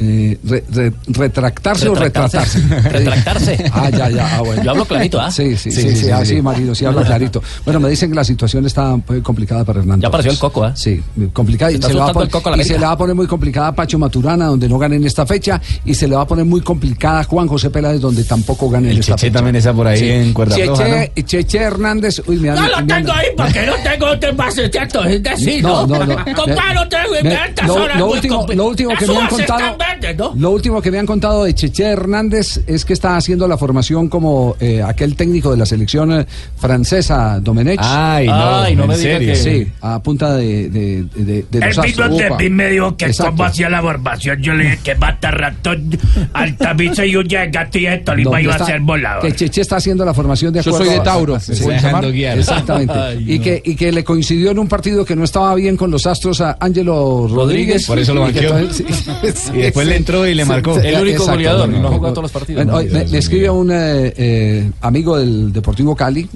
[0.01, 2.59] Eh, re- re- ¿Retractarse o Retractarse.
[2.59, 2.89] retratarse?
[2.89, 3.65] Retractarse.
[3.73, 4.37] Ah, ya, ya.
[4.37, 4.63] Ah, bueno.
[4.63, 5.29] Yo hablo clarito, ¿ah?
[5.31, 6.41] Sí, sí, sí, Sí, sí, sí, sí, así, sí.
[6.41, 7.41] Marino, sí habla clarito.
[7.65, 9.99] Bueno, me dicen que la situación está muy complicada para Hernán.
[10.01, 10.73] Ya apareció el Coco, ¿ah?
[10.75, 11.01] Sí,
[11.33, 11.71] complicada.
[11.71, 13.15] Y se, le va a asustando pon- el Coco y se le va a poner
[13.15, 15.61] muy complicada a Pacho Maturana, donde no gane en esta fecha.
[15.85, 18.87] Y se le va a poner muy complicada a Juan José Peláez, donde tampoco gane
[18.87, 19.33] en El esta Cheche fecha.
[19.37, 22.21] también está por ahí en cuerda Cheche, floja, Cheche Hernández.
[22.25, 25.61] Uy, me No han- lo tengo ahí porque no tengo otro base cierto, es decir,
[25.63, 25.99] No, ¿no?
[25.99, 26.15] no, no.
[26.15, 29.77] No tengo horas lo último, que me han contado, ¿no?
[30.35, 34.07] Lo último que me han contado de Cheche Hernández es que está haciendo la formación
[34.09, 36.25] como eh, aquel técnico de la selección eh,
[36.57, 37.79] francesa, Domenech.
[37.81, 39.33] Ay, no, Ay, no me ¿en diga serio?
[39.33, 43.31] que- Sí, a punta de, de, de, de los El de me dijo que Exacto.
[43.31, 44.41] cómo hacía la formación.
[44.41, 45.97] Yo le dije que mata ratón,
[46.33, 49.21] Altamisa y un gato y de Tolima ¿Dónde iba a ser volador.
[49.21, 51.53] Que Cheche está haciendo la formación de Yo acuerdo soy de Tauro, a- se.
[51.53, 52.93] Exactamente.
[52.93, 53.43] Ay, y, no.
[53.43, 56.41] que, y que le coincidió en un partido que no estaba bien con los astros
[56.41, 57.85] a Ángelo Rodríguez.
[57.85, 58.55] Por eso lo banqueó.
[59.79, 60.77] después le entró y le marcó.
[60.79, 62.13] El único Exacto, goleador, bueno, no jugó bueno.
[62.13, 62.65] todos los partidos.
[62.65, 66.29] Bueno, hoy me, me escribe un eh, eh, amigo del Deportivo Cali.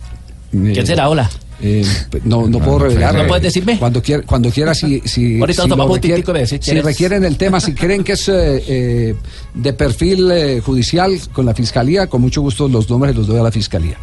[0.52, 1.10] ¿Quién será?
[1.10, 1.30] Hola.
[1.66, 1.86] Eh,
[2.26, 3.16] no, no puedo revelar.
[3.16, 3.80] ¿No puedes decirme?
[3.80, 8.04] Cuando quiera, cuando quiera si, si, Ahorita si de decir requieren el tema, si creen
[8.04, 9.16] que es eh, eh,
[9.54, 13.44] de perfil eh, judicial con la fiscalía, con mucho gusto los nombres los doy a
[13.44, 13.98] la fiscalía.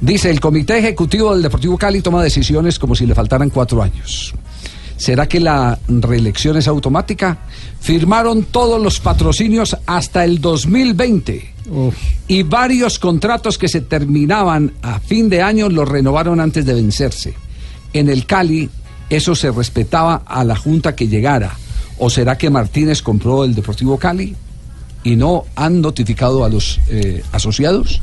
[0.00, 4.34] Dice, el comité ejecutivo del Deportivo Cali toma decisiones como si le faltaran cuatro años.
[4.96, 7.38] ¿Será que la reelección es automática?
[7.80, 11.54] Firmaron todos los patrocinios hasta el 2020
[12.28, 17.34] y varios contratos que se terminaban a fin de año los renovaron antes de vencerse.
[17.92, 18.70] En el Cali
[19.10, 21.56] eso se respetaba a la junta que llegara.
[21.98, 24.34] ¿O será que Martínez compró el Deportivo Cali
[25.04, 28.00] y no han notificado a los eh, asociados?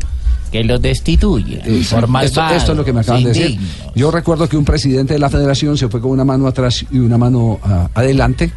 [0.54, 1.58] Que los destituye.
[1.89, 3.60] Por esto, esto es lo que me acaban de decir.
[3.95, 6.99] Yo recuerdo que un presidente de la federación se fue con una mano atrás y
[6.99, 8.54] una mano ah, adelante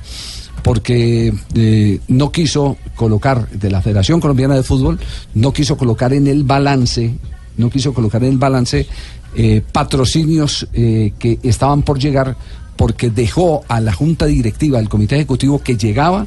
[0.62, 5.00] porque eh, no quiso colocar de la Federación Colombiana de Fútbol,
[5.32, 7.14] no quiso colocar en el balance,
[7.56, 8.86] no quiso colocar en el balance
[9.34, 12.36] eh, patrocinios eh, que estaban por llegar
[12.76, 16.26] porque dejó a la junta directiva del comité ejecutivo que llegaba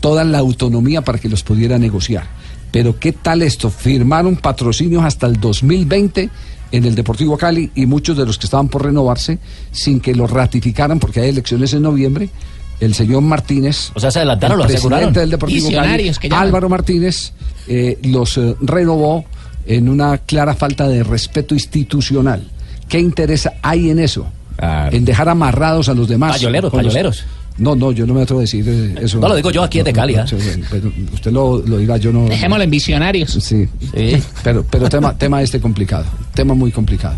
[0.00, 2.24] toda la autonomía para que los pudiera negociar.
[2.72, 3.70] Pero ¿qué tal esto?
[3.70, 6.28] Firmaron patrocinios hasta el 2020
[6.72, 9.38] en el Deportivo Cali y muchos de los que estaban por renovarse
[9.72, 12.28] sin que lo ratificaran porque hay elecciones en noviembre.
[12.80, 16.28] El señor Martínez, O sea, se adelantaron, el lo presidente del Deportivo Cali, que.
[16.30, 17.32] Álvaro Martínez,
[17.68, 19.24] eh, los eh, renovó
[19.64, 22.46] en una clara falta de respeto institucional.
[22.88, 24.26] ¿Qué interés hay en eso?
[24.90, 26.32] En dejar amarrados a los demás.
[26.32, 27.24] Payoleros, los- payoleros.
[27.58, 29.18] No, no, yo no me atrevo a decir eh, eso.
[29.18, 30.26] No, lo digo yo aquí desde Cali, ¿ah?
[30.26, 30.36] sí,
[30.70, 32.28] pero usted lo, lo dirá, yo no.
[32.28, 33.30] Dejémoslo en visionarios.
[33.32, 33.68] Sí,
[34.42, 36.04] pero, pero tema, tema este complicado,
[36.34, 37.16] tema muy complicado.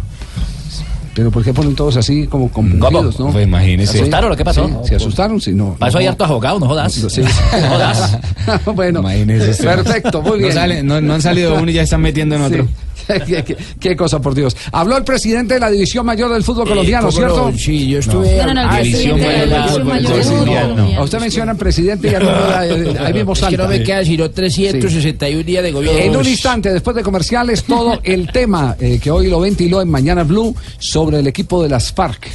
[1.18, 3.32] Pero ¿por qué ponen todos así como confundidos, no?
[3.32, 3.90] Pues imagínese.
[3.94, 4.68] ¿Se asustaron o qué pasó?
[4.84, 5.40] Sí, ¿Se asustaron?
[5.40, 5.76] Sí, no.
[5.84, 6.08] Eso no, no.
[6.10, 6.92] harto abogado, no jodas.
[6.92, 7.22] Sí.
[7.60, 8.18] No jodas.
[8.76, 10.52] bueno, Imagínese perfecto, muy No bien.
[10.52, 12.68] sale- no- no han salido uno y ya están metiendo en otro.
[13.08, 13.14] Sí.
[13.26, 14.54] qué, qué- qué cosa, por Dios.
[14.70, 17.28] Habló el presidente de la División Mayor del Fútbol colombiano, ¿cómo no?
[17.34, 17.52] ¿cierto?
[17.58, 21.02] Sí, yo estuve- No, no, no, Ah, División Mayor del División Fútbol colombiano.
[21.04, 23.62] Usted menciona presidente y eh, ahí mismo Es que salta.
[23.62, 25.98] no me queda sino 361 días de gobierno.
[26.00, 29.88] En un instante, después de comerciales, todo el tema eh, que hoy lo ventiló en
[29.90, 32.28] Mañana Blue sobre el equipo de las FARC.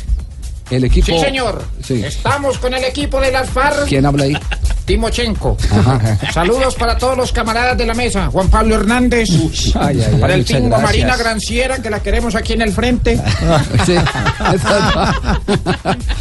[0.70, 1.08] El equipo.
[1.08, 1.62] Sí, señor.
[1.86, 2.02] Sí.
[2.04, 3.86] Estamos con el equipo de las FARC.
[3.88, 4.38] ¿Quién habla ahí?
[4.86, 5.56] Timochenko.
[6.34, 8.28] Saludos para todos los camaradas de la mesa.
[8.28, 9.30] Juan Pablo Hernández.
[9.76, 10.84] Ay, ay, ay, para el Tingo gracias.
[10.90, 13.20] Marina Granciera, que la queremos aquí en el frente.
[13.86, 13.96] Sí.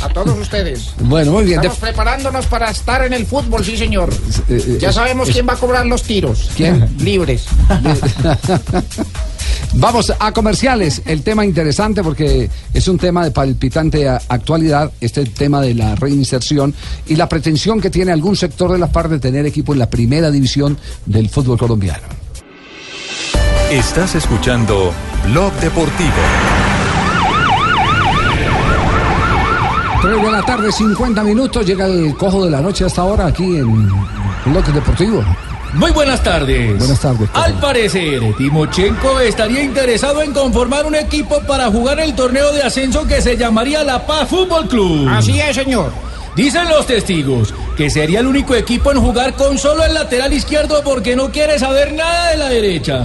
[0.03, 0.91] A todos ustedes.
[1.01, 1.59] Bueno, muy bien.
[1.61, 4.11] Estamos De- preparándonos para estar en el fútbol, sí, señor.
[4.49, 6.51] eh, eh, Ya sabemos quién va a cobrar los tiros.
[6.57, 6.89] ¿Quién?
[6.99, 7.47] Libres.
[9.75, 11.03] Vamos a comerciales.
[11.07, 16.75] El tema interesante porque es un tema de palpitante actualidad, este tema de la reinserción
[17.07, 19.89] y la pretensión que tiene algún sector de la FARC de tener equipo en la
[19.89, 20.77] primera división
[21.07, 22.03] del fútbol colombiano.
[23.71, 24.93] Estás escuchando
[25.25, 26.11] Blog Deportivo.
[30.03, 33.45] 3 de la tarde, 50 minutos, llega el cojo de la noche hasta ahora aquí
[33.45, 33.89] en
[34.45, 35.25] Bloque Deportivo.
[35.75, 36.79] Muy buenas tardes.
[36.79, 37.29] Buenas tardes.
[37.33, 43.07] Al parecer, Timochenko estaría interesado en conformar un equipo para jugar el torneo de ascenso
[43.07, 45.09] que se llamaría La Paz Fútbol Club.
[45.09, 45.91] Así es, señor.
[46.35, 50.83] Dicen los testigos que sería el único equipo en jugar con solo el lateral izquierdo
[50.83, 53.05] porque no quiere saber nada de la derecha.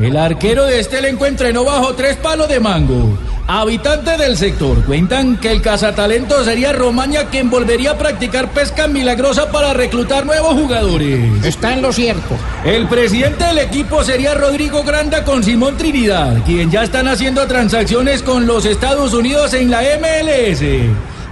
[0.00, 3.18] El arquero de este elenco entrenó bajo tres palos de mango.
[3.46, 9.50] Habitantes del sector cuentan que el cazatalento sería Romaña quien volvería a practicar pesca milagrosa
[9.50, 11.44] para reclutar nuevos jugadores.
[11.44, 12.36] Está en lo cierto.
[12.64, 18.22] El presidente del equipo sería Rodrigo Granda con Simón Trinidad, quien ya están haciendo transacciones
[18.22, 20.62] con los Estados Unidos en la MLS.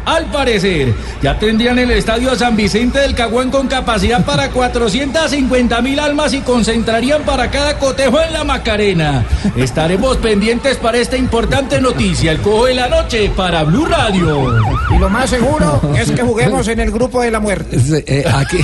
[0.08, 6.00] Al parecer, ya tendrían el estadio San Vicente del Caguán con capacidad para 450 mil
[6.00, 9.26] almas y concentrarían para cada cotejo en la Macarena.
[9.54, 14.56] Estaremos pendientes para esta importante noticia, el cojo de la noche para Blue Radio.
[14.94, 17.76] Y lo más seguro es que juguemos en el grupo de la muerte.
[18.06, 18.58] Eh, aquí.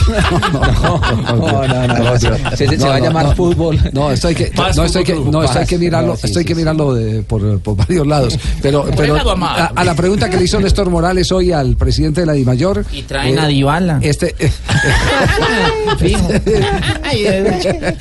[0.53, 1.01] No,
[1.37, 3.79] no, no, no, Se- va a llamar fútbol.
[3.93, 6.27] No, esto hay que, no, esto hay que, no, esto hay que mirarlo, No, sí,
[6.27, 6.61] esto hay sí, que sí.
[6.61, 8.39] mirarlo de- por, por varios lados.
[8.63, 12.27] Pero, pero a, a la pregunta que le hizo Néstor Morales hoy al presidente de
[12.27, 12.85] la DIMAYOR.
[12.93, 14.01] Y traen a Dybala.
[14.03, 14.35] Este,
[15.99, 16.29] Fijo.
[16.33, 17.95] esta,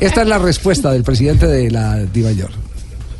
[0.00, 2.67] esta es la respuesta del presidente de la DIMAYOR.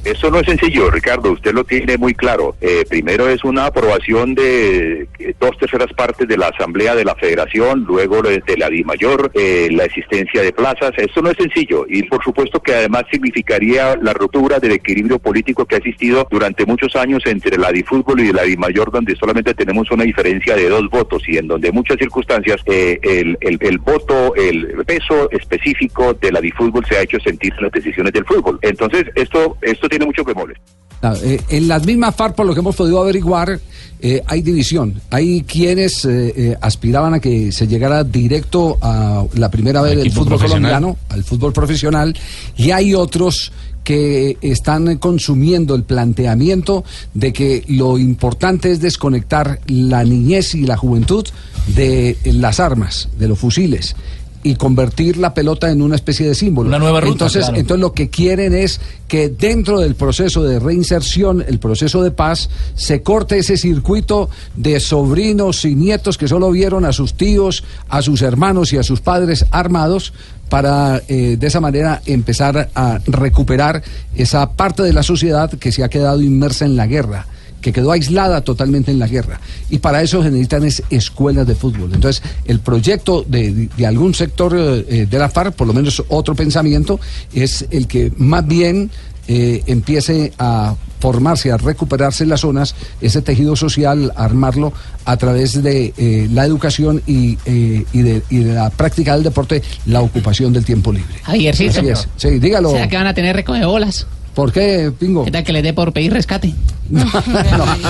[0.09, 2.57] Eso no es sencillo, Ricardo, usted lo tiene muy claro.
[2.63, 7.15] Eh, primero es una aprobación de eh, dos terceras partes de la Asamblea de la
[7.15, 10.93] Federación, luego de, la DIMAYOR, eh, la existencia de plazas.
[10.97, 15.67] Esto no es sencillo y por supuesto que además significaría la ruptura del equilibrio político
[15.67, 19.91] que ha existido durante muchos años entre la DIFútbol y la DIMAYOR, donde solamente tenemos
[19.91, 24.35] una diferencia de dos votos y en donde muchas circunstancias eh, el, el- el voto,
[24.37, 28.59] el peso específico de la DIFútbol se ha hecho sentir en las decisiones del fútbol.
[28.63, 30.59] Entonces, esto, esto tiene muchos bemoles.
[31.03, 33.61] Ah, eh, en las mismas FARC, por lo que hemos podido averiguar,
[34.01, 35.01] eh, hay división.
[35.11, 40.13] Hay quienes eh, eh, aspiraban a que se llegara directo a la primera vez del
[40.13, 42.17] fútbol colombiano, al fútbol profesional,
[42.57, 46.85] y hay otros que están consumiendo el planteamiento
[47.15, 51.27] de que lo importante es desconectar la niñez y la juventud
[51.75, 53.97] de las armas, de los fusiles
[54.43, 56.69] y convertir la pelota en una especie de símbolo.
[56.69, 57.59] Una nueva ruta, Entonces, claro.
[57.59, 62.49] entonces lo que quieren es que dentro del proceso de reinserción, el proceso de paz,
[62.75, 68.03] se corte ese circuito de sobrinos y nietos que solo vieron a sus tíos, a
[68.03, 70.13] sus hermanos y a sus padres armados
[70.49, 73.83] para eh, de esa manera empezar a recuperar
[74.15, 77.27] esa parte de la sociedad que se ha quedado inmersa en la guerra
[77.61, 79.41] que quedó aislada totalmente en la guerra.
[79.71, 81.93] Y para eso se necesitan es escuelas de fútbol.
[81.95, 86.35] Entonces, el proyecto de, de algún sector eh, de la FARC, por lo menos otro
[86.35, 87.01] pensamiento,
[87.35, 88.91] es el que más bien
[89.29, 94.73] eh, empiece a formarse, a recuperarse en las zonas, ese tejido social, armarlo
[95.05, 99.25] a través de eh, la educación y, eh, y, de, y de la práctica del
[99.25, 101.15] deporte, la ocupación del tiempo libre.
[101.23, 101.81] Javiercito.
[101.81, 102.09] Así es.
[102.17, 102.71] Sí, dígalo.
[102.71, 104.07] ¿Será que van a tener recoge bolas?
[104.39, 105.25] ¿Por qué, Pingo?
[105.25, 106.55] ¿Qué tal que les dé por pedir rescate?
[106.91, 107.05] No,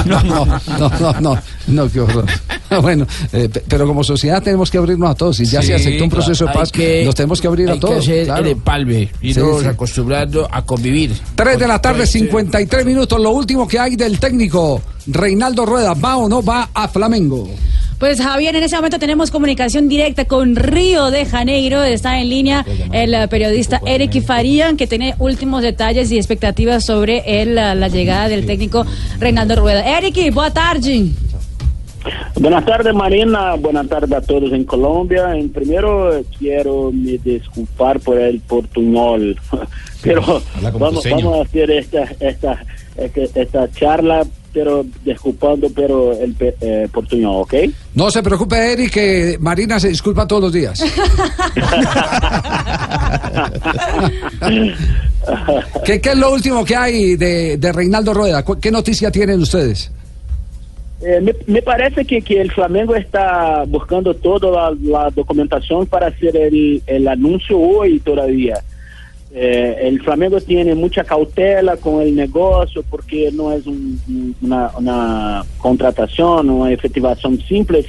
[0.06, 2.24] no, no, no, no, no, qué horror.
[2.82, 5.36] Bueno, eh, pe- pero como sociedad tenemos que abrirnos a todos.
[5.36, 7.68] Si ya Sí, se aceptó un proceso de paz, Hay que- nos tenemos que abrir
[7.70, 7.94] hay a todos.
[7.96, 8.44] que hacer claro.
[8.46, 9.66] el empalme, Sí, irnos sí.
[9.66, 11.12] acostumbrando a convivir.
[11.34, 13.20] 3 de la tarde, Pues, eh, 53 minutos.
[13.20, 15.92] Lo último que hay del técnico Reinaldo Rueda.
[15.94, 17.46] ¿Va o no va a Flamengo?
[17.98, 21.82] Pues Javier, en ese momento tenemos comunicación directa con Río de Janeiro.
[21.82, 27.42] Está en línea el eh, periodista Eric Farían, que tiene últimos detalles y expectativas sobre
[27.42, 28.86] el, la llegada del técnico
[29.18, 29.98] Reinaldo Rueda.
[29.98, 31.08] Eric, boa tarde.
[32.36, 35.34] Buenas tardes Marina, buenas tardes a todos en Colombia.
[35.34, 39.36] En primero eh, quiero me disculpar por el portuñol,
[40.02, 40.40] pero
[40.78, 42.64] vamos, vamos a hacer esta, esta,
[42.96, 46.88] esta, esta charla, pero disculpando pero el eh,
[47.40, 47.54] ¿ok?
[47.94, 50.82] No se preocupe, Eric, que Marina se disculpa todos los días.
[55.84, 58.44] ¿Qué, qué es lo último que hay de, de Reinaldo Rueda?
[58.44, 59.90] ¿Cu- ¿Qué noticia tienen ustedes?
[61.00, 66.08] Eh, me, me parece que, que el Flamengo está buscando toda la, la documentación para
[66.08, 68.58] hacer el, el anuncio hoy todavía.
[69.30, 74.70] Eh, el Flamengo tiene mucha cautela con el negocio porque no es un- un- una,
[74.78, 77.84] una contratación, una efectivación simple,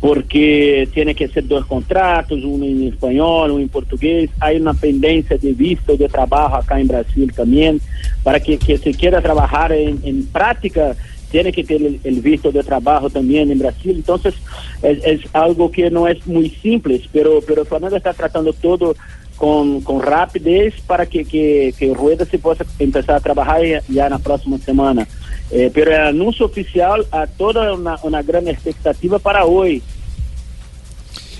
[0.00, 4.30] porque tiene que ser dos contratos, uno en español, uno en portugués.
[4.40, 7.80] Hay una pendencia de visto de trabajo acá en Brasil también,
[8.22, 10.94] para que, que se quiera trabajar en, práctica
[11.30, 13.92] tiene que ter el, visto de trabajo también en Brasil.
[13.96, 14.34] Entonces,
[14.82, 18.94] es, es algo que no es muy simple, pero, pero Flamengo está tratando todo
[19.36, 24.18] con, con rapidez para que, que, que Rueda se pueda empezar a trabajar ya, la
[24.18, 25.06] próxima semana.
[25.50, 29.82] Eh, pero el anuncio oficial a toda una, una gran expectativa para hoy.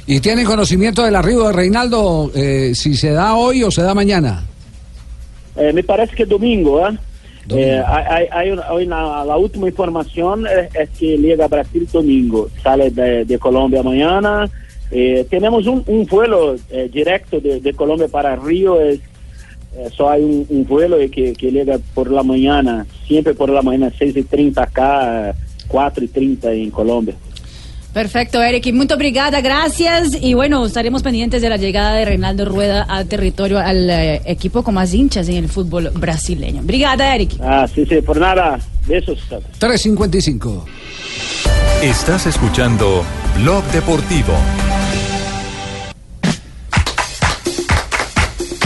[0.07, 3.95] ¿Y tienen conocimiento del arribo de Reinaldo eh, si se da hoy o se da
[3.95, 4.45] mañana?
[5.57, 6.99] Eh, me parece que domingo, ¿eh?
[7.51, 11.49] Eh, hay, hay- hay una- hay una- la última información es, es que llega a
[11.49, 14.49] Brasil domingo, sale de, de Colombia mañana.
[14.97, 19.01] Eh, tenemos un, un vuelo eh, directo de, de Colombia para Río, es,
[19.77, 23.61] eh, só hay un, un vuelo que, que llega por la mañana, siempre por la
[23.61, 25.35] mañana, 6 y 30 acá,
[25.67, 27.17] 4 y 30 en Colombia.
[27.93, 28.73] Perfecto, Eric.
[28.73, 30.21] Muy obrigada, gracias.
[30.21, 34.63] Y bueno, estaremos pendientes de la llegada de Reinaldo Rueda al territorio, al eh, equipo
[34.65, 36.63] con más hinchas en el fútbol brasileño.
[36.63, 37.33] Brigada, Eric.
[37.41, 39.21] Ah, sí, sí, por nada, besos.
[39.59, 40.67] 355.
[41.83, 43.05] Estás escuchando
[43.41, 44.33] Blog Deportivo.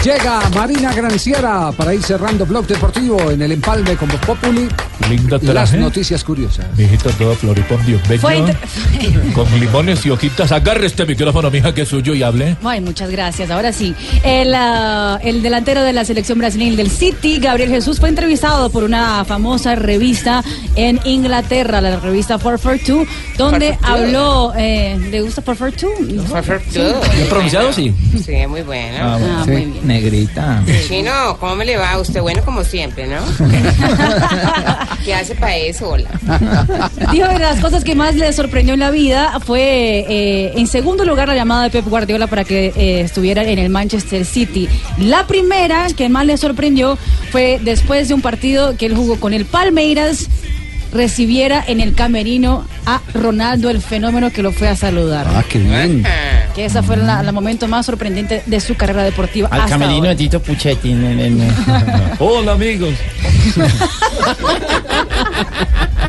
[0.08, 4.66] Llega Marina Granciera para ir cerrando Blog Deportivo en el empalme como Populi.
[5.10, 5.76] Lindo Las traje.
[5.76, 6.66] noticias curiosas.
[6.78, 8.00] Mijito todo floripondio.
[8.08, 8.26] bello,
[9.34, 10.50] Con limones y hojitas.
[10.50, 12.56] Agarre este micrófono, mija, que es suyo y hable.
[12.64, 13.50] Ay, muchas gracias.
[13.50, 18.08] Ahora sí, el, ah, el delantero de la selección brasileña del City, Gabriel Jesús, fue
[18.08, 20.42] entrevistado por una famosa revista
[20.74, 23.06] en Inglaterra, la revista 442,
[23.36, 23.84] donde 442.
[23.84, 24.52] habló.
[24.56, 26.30] Eh, ¿Le gusta 442?
[26.30, 27.14] 442.
[27.14, 27.72] ¿Bien pronunciado?
[27.74, 27.94] Sí.
[28.24, 28.98] Sí, muy bueno.
[29.00, 29.97] Ah, muy bien.
[29.98, 30.62] Negrita.
[30.86, 31.98] Chino, ¿cómo me le va?
[31.98, 33.18] Usted bueno como siempre, ¿no?
[35.04, 35.88] ¿Qué hace para eso?
[35.88, 36.08] Hola.
[37.10, 41.04] Dijo que las cosas que más le sorprendió en la vida fue, eh, en segundo
[41.04, 44.68] lugar, la llamada de Pep Guardiola para que eh, estuviera en el Manchester City.
[44.98, 46.96] La primera que más le sorprendió
[47.32, 50.28] fue después de un partido que él jugó con el Palmeiras
[50.92, 55.26] recibiera en el camerino a Ronaldo el fenómeno que lo fue a saludar.
[55.28, 56.04] Ah, qué bien.
[56.54, 59.48] Que ese fue el momento más sorprendente de su carrera deportiva.
[59.50, 60.10] Al hasta camerino ahora.
[60.10, 60.94] de Tito Puchetti.
[62.18, 62.94] Hola, amigos.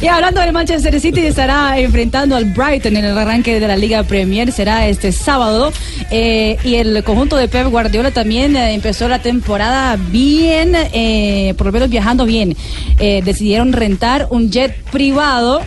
[0.00, 4.02] Y hablando del Manchester City, estará enfrentando al Brighton en el arranque de la Liga
[4.02, 5.72] Premier, será este sábado.
[6.10, 11.68] Eh, y el conjunto de Pep Guardiola también eh, empezó la temporada bien, eh, por
[11.68, 12.56] lo menos viajando bien.
[12.98, 15.60] Decidieron rentar un jet privado.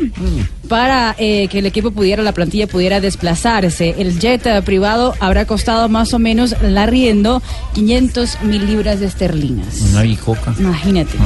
[0.69, 3.95] Para eh, que el equipo pudiera, la plantilla pudiera desplazarse.
[3.97, 7.41] El jet eh, privado habrá costado más o menos la riendo
[7.73, 9.81] 500 mil libras de esterlinas.
[9.91, 10.53] Una bicoca.
[10.59, 11.17] Imagínate.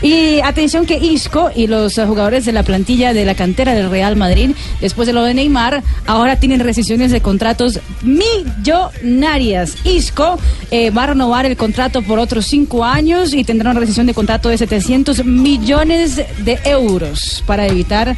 [0.00, 4.14] Y atención que Isco y los jugadores de la plantilla de la cantera del Real
[4.14, 4.50] Madrid,
[4.80, 9.76] después de lo de Neymar, ahora tienen rescisiones de contratos millonarias.
[9.82, 10.38] Isco
[10.70, 14.14] eh, va a renovar el contrato por otros cinco años y tendrá una rescisión de
[14.14, 18.16] contrato de 700 millones de euros para evitar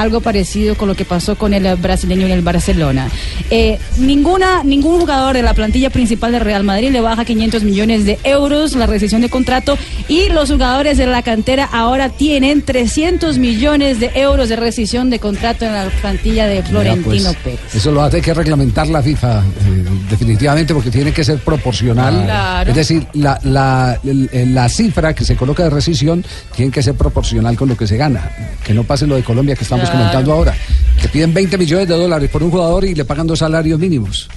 [0.00, 3.08] algo parecido con lo que pasó con el brasileño en el Barcelona.
[3.50, 8.04] Eh, ninguna, ningún jugador de la plantilla principal de Real Madrid le baja 500 millones
[8.04, 9.76] de euros la rescisión de contrato
[10.08, 15.18] y los jugadores de la cantera ahora tienen 300 millones de euros de rescisión de
[15.18, 17.74] contrato en la plantilla de Florentino Mira, pues, Pérez.
[17.74, 22.22] Eso lo hace que reglamentar la FIFA, eh, definitivamente, porque tiene que ser proporcional.
[22.24, 22.70] Claro.
[22.70, 26.24] Es decir, la, la, el- la cifra que se coloca de rescisión
[26.56, 28.30] tiene que ser proporcional con lo que se gana.
[28.64, 29.98] Que no pase lo de Colombia que estamos Claro.
[29.98, 30.54] comentando ahora.
[31.00, 34.28] Que piden 20 millones de dólares por un jugador y le pagan dos salarios mínimos.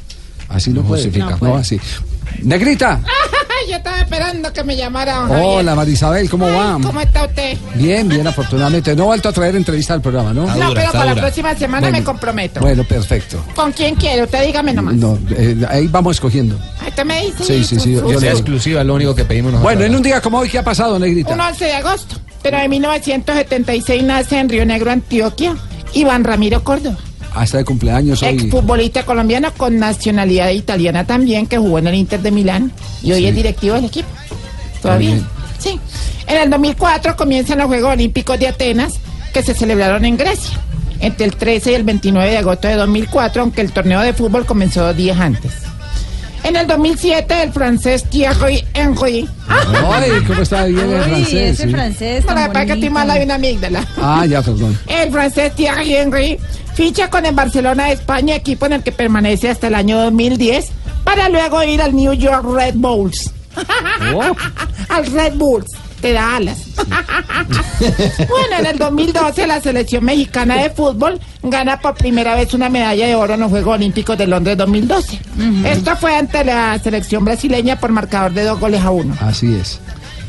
[0.49, 1.37] Así no, justifica.
[1.41, 1.79] No, así.
[2.41, 3.01] Negrita.
[3.69, 5.21] Yo estaba esperando que me llamara.
[5.29, 6.77] Hola, Marisabel, ¿cómo va?
[6.83, 7.57] ¿Cómo está usted?
[7.75, 8.93] Bien, bien, afortunadamente.
[8.93, 10.45] No he vuelto a traer entrevista al programa, ¿no?
[10.53, 11.97] no, pero para la próxima semana Bueno.
[11.97, 12.59] me comprometo.
[12.59, 13.41] Bueno, perfecto.
[13.55, 14.23] ¿Con quién quiere?
[14.23, 14.95] Usted dígame nomás.
[14.95, 16.59] No, eh, ahí vamos escogiendo.
[16.81, 17.43] Ahí Usted me dice.
[17.45, 17.93] Sí, sí, sí.
[17.93, 19.73] yo- yo Sea exclusiva, lo único que pedimos nosotros.
[19.75, 21.33] Bueno, en un día como hoy, ¿qué ha pasado, Negrita?
[21.33, 22.17] Un 11 de agosto.
[22.43, 25.55] Pero en 1976 nace en Río Negro, Antioquia,
[25.93, 26.97] Iván Ramiro Córdoba.
[27.33, 28.29] Hasta de cumpleaños hoy.
[28.29, 32.71] Exfutbolista colombiano con nacionalidad italiana también, que jugó en el Inter de Milán
[33.01, 33.27] y hoy Sí.
[33.27, 34.09] es directivo del equipo.
[34.81, 35.17] Todavía.
[35.57, 35.79] Sí.
[36.27, 38.93] En el 2004 comienzan los Juegos Olímpicos de Atenas,
[39.33, 40.59] que se celebraron en Grecia,
[40.99, 44.45] entre el 13 y el 29 de agosto de 2004, aunque el torneo de fútbol
[44.45, 45.51] comenzó dos días antes.
[46.43, 49.27] En el 2007, el francés Thierry Henry.
[49.47, 51.33] Ay, ¿cómo está bien el Uy, francés?
[51.33, 51.69] ese sí.
[51.69, 52.91] francés verdad que estoy bonito.
[52.91, 53.87] mala de una amígdala.
[53.97, 54.77] Ah, ya, perdón.
[54.87, 56.39] El francés Thierry Henry
[56.73, 60.69] ficha con el Barcelona de España, equipo en el que permanece hasta el año 2010,
[61.03, 63.31] para luego ir al New York Red Bulls.
[64.89, 65.67] al Red Bulls.
[66.03, 66.57] Te da alas.
[68.27, 73.07] bueno, en el 2012 la selección mexicana de fútbol gana por primera vez una medalla
[73.07, 75.17] de oro en los Juegos Olímpicos de Londres 2012.
[75.63, 79.15] Esto fue ante la selección brasileña por marcador de dos goles a uno.
[79.21, 79.79] Así es.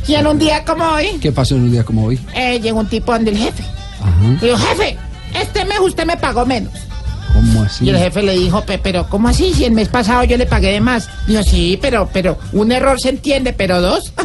[0.06, 2.20] Y en un día como hoy, ¿Qué pasó en un día como hoy?
[2.36, 3.64] eh, llegó un tipo donde el jefe.
[4.00, 4.38] Ajá.
[4.40, 4.96] Dijo, jefe,
[5.34, 6.72] este mes usted me pagó menos.
[7.34, 7.84] ¿Cómo así?
[7.84, 9.52] Y el jefe le dijo, "Pe- pero ¿cómo así?
[9.52, 11.08] Si el mes pasado yo le pagué de más.
[11.26, 14.12] Dijo, sí, pero, pero un error se entiende, pero dos.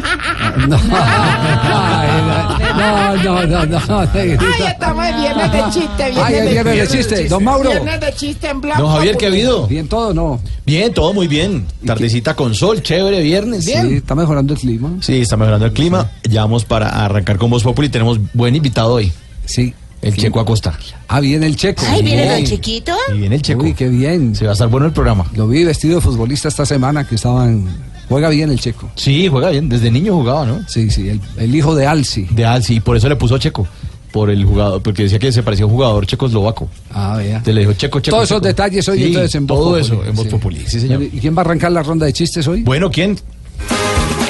[2.80, 3.78] No, no, no, no.
[4.14, 4.36] Ay,
[4.68, 7.28] estamos en viernes de chiste, viernes, Ay, el viernes de chiste.
[7.28, 7.70] Don Mauro.
[7.70, 8.82] Viernes de chiste en blanco.
[8.82, 9.66] Don Javier, ¿qué ha habido?
[9.66, 10.40] Bien todo, ¿no?
[10.64, 11.66] Bien, todo muy bien.
[11.84, 13.88] Tardecita con sol, chévere, viernes, bien.
[13.88, 14.90] Sí, está mejorando el clima.
[15.00, 16.10] Sí, está mejorando el clima.
[16.28, 17.88] Ya vamos para arrancar con Voz Populi.
[17.88, 19.12] Tenemos buen invitado hoy.
[19.44, 19.74] Sí.
[20.02, 20.78] El Checo Acosta.
[21.08, 21.82] Ah, viene el Checo.
[21.86, 22.34] Ay, ¿viene Bien.
[22.36, 22.94] el chiquito?
[23.14, 23.62] Y viene el Checo.
[23.64, 24.34] Uy, qué bien.
[24.34, 25.26] Se va a estar bueno el programa.
[25.36, 27.66] Lo vi vestido de futbolista esta semana que estaban.
[28.08, 28.88] Juega bien el Checo.
[28.96, 29.68] Sí, juega bien.
[29.68, 30.60] Desde niño jugaba, ¿no?
[30.68, 32.22] Sí, sí, el, el hijo de Alci.
[32.30, 33.66] De Alci, y por eso le puso Checo.
[34.10, 36.68] Por el jugador, porque decía que se parecía a un jugador checoslovaco.
[36.92, 37.40] Ah, vea.
[37.42, 38.16] Te le dijo Checo, Checo.
[38.16, 39.84] Todos esos detalles hoy Sí, entonces en Voz Todo Populi.
[39.84, 40.30] eso en Voz Sí.
[40.30, 41.02] Populi, sí, señor.
[41.02, 42.62] ¿Y quién va a arrancar la ronda de chistes hoy?
[42.64, 43.16] Bueno, ¿quién?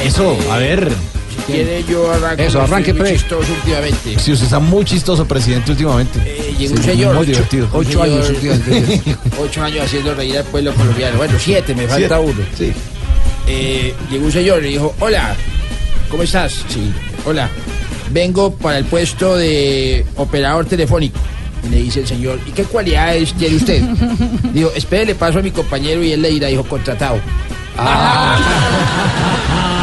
[0.04, 0.92] Eso, a ver.
[1.46, 2.42] Quiere yo arranco.
[2.42, 3.12] Eso, arranque, muy pre.
[3.16, 4.18] chistoso últimamente.
[4.18, 6.20] Si usted está muy chistoso, presidente, últimamente.
[6.24, 7.14] Eh, llegó un Sí, señor.
[7.14, 7.68] muy ocho- divertido.
[7.72, 9.16] Ocho años últimamente.
[9.40, 11.16] ocho años haciendo reír al pueblo colombiano.
[11.16, 12.18] Bueno, siete, me falta Siete.
[12.18, 12.40] uno.
[12.56, 12.72] Sí.
[13.48, 15.34] Eh, llegó un señor y dijo, hola,
[16.10, 16.52] ¿cómo estás?
[16.68, 16.92] Sí,
[17.24, 17.48] hola,
[18.12, 21.18] vengo para el puesto de operador telefónico.
[21.66, 23.82] Y le dice el señor, ¿y qué cualidades tiene usted?
[24.54, 27.18] Dijo, espere, le paso a mi compañero y él le dirá, dijo, contratado.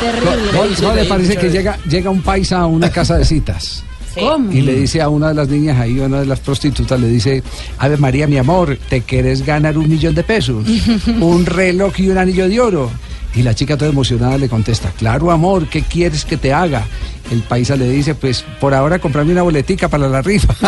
[0.00, 0.52] Terrible.
[0.52, 3.24] ¿No, dice no le reír parece que llega, llega un paisa a una casa de
[3.24, 3.84] citas?
[4.14, 4.50] ¿Cómo?
[4.50, 7.42] Y le dice a una de las niñas ahí, una de las prostitutas, le dice,
[7.78, 10.66] Ave María, mi amor, ¿te quieres ganar un millón de pesos?
[11.20, 12.90] Un reloj y un anillo de oro.
[13.34, 16.86] Y la chica toda emocionada le contesta, claro, amor, ¿qué quieres que te haga?
[17.30, 20.54] El paisa le dice, pues por ahora comprarme una boletica para la rifa.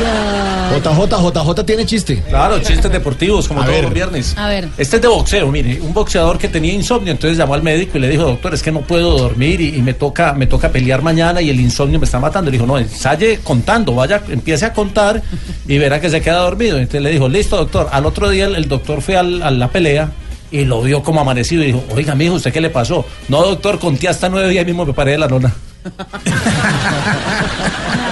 [0.80, 2.22] JJ, JJ tiene chiste.
[2.28, 3.84] Claro, chistes deportivos, como A todos ver.
[3.84, 4.34] los viernes.
[4.36, 4.68] A ver.
[4.76, 8.00] Este es de boxeo, mire, un boxeador que tenía insomnio, entonces llamó al médico y
[8.00, 11.02] le dijo, doctor, es que no puedo dormir y, y me toca me toca pelear
[11.02, 12.50] mañana y el insomnio me está matando.
[12.50, 15.22] Le dijo, no, ensaye contando, vaya, empiece a contar
[15.68, 16.78] y verá que se queda dormido.
[16.78, 17.88] Entonces le dijo, listo, doctor.
[17.92, 20.10] Al otro día el, el doctor fue al- a la pelea
[20.52, 23.04] y lo vio como amanecido y dijo, oiga, mijo, ¿usted qué le pasó?
[23.28, 25.54] No, doctor, conté hasta nueve días mismo me paré de la lona.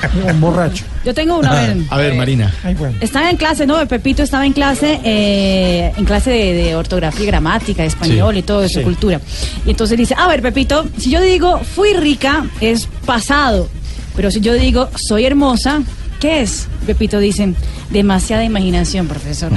[0.32, 0.84] Un borracho.
[1.04, 1.76] Yo tengo una, a ver.
[1.90, 2.52] A ver, Marina.
[2.64, 2.96] Ay, bueno.
[3.00, 3.86] Estaba en clase, ¿no?
[3.86, 8.42] Pepito estaba en clase, eh, en clase de, de ortografía y gramática, de español y
[8.42, 8.84] todo eso, Sí.
[8.84, 9.20] cultura.
[9.66, 13.68] Y entonces dice, a ver, Pepito, si yo digo fui rica, es pasado.
[14.16, 15.82] Pero si yo digo soy hermosa,
[16.20, 16.66] ¿qué es?
[16.86, 17.54] Pepito dice,
[17.90, 19.50] demasiada imaginación, profesor.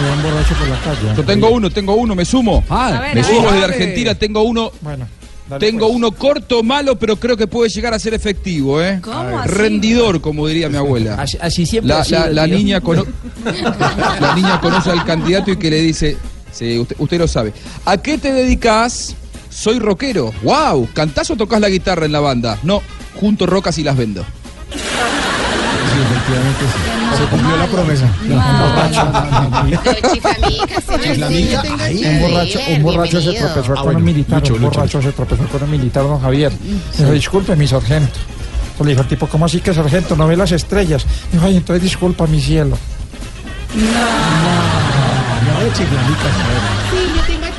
[0.00, 1.12] Era un borracho por la calle.
[1.16, 2.62] Yo tengo uno, tengo uno, me sumo.
[2.68, 4.70] A ver, me sumo desde Argentina, tengo uno.
[4.80, 5.06] Bueno,
[5.48, 5.96] dale, Tengo pues.
[5.96, 9.00] uno corto, malo, pero creo que puede llegar a ser efectivo, ¿eh?
[9.02, 9.48] ¿Cómo así?
[9.48, 11.14] Rendidor, como diría mi abuela.
[11.14, 13.04] Así, así siempre La, ha sido la- niña cono-
[14.20, 16.16] la niña conoce al candidato y que le dice,
[16.50, 17.52] Sí, usted, usted lo sabe.
[17.84, 19.14] ¿A qué te dedicas?
[19.50, 20.32] Soy rockero.
[20.42, 20.88] ¡Wow!
[20.94, 22.58] ¿Cantás o tocas la guitarra en la banda?
[22.62, 22.80] No,
[23.20, 24.24] junto rocas y las vendo.
[27.16, 28.06] Se cumplió la promesa.
[28.22, 28.30] Un
[32.20, 36.02] borracho, un borracho se tropezó con un militar, un borracho se tropezó con un militar,
[36.04, 36.52] don Javier.
[36.98, 38.18] Dijo, disculpe, mi sargento.
[38.80, 40.14] Le dijo el tipo, ¿cómo así que sargento?
[40.16, 41.04] ¿No ve las estrellas?
[41.32, 42.76] Dijo, ay, entonces disculpa, mi cielo.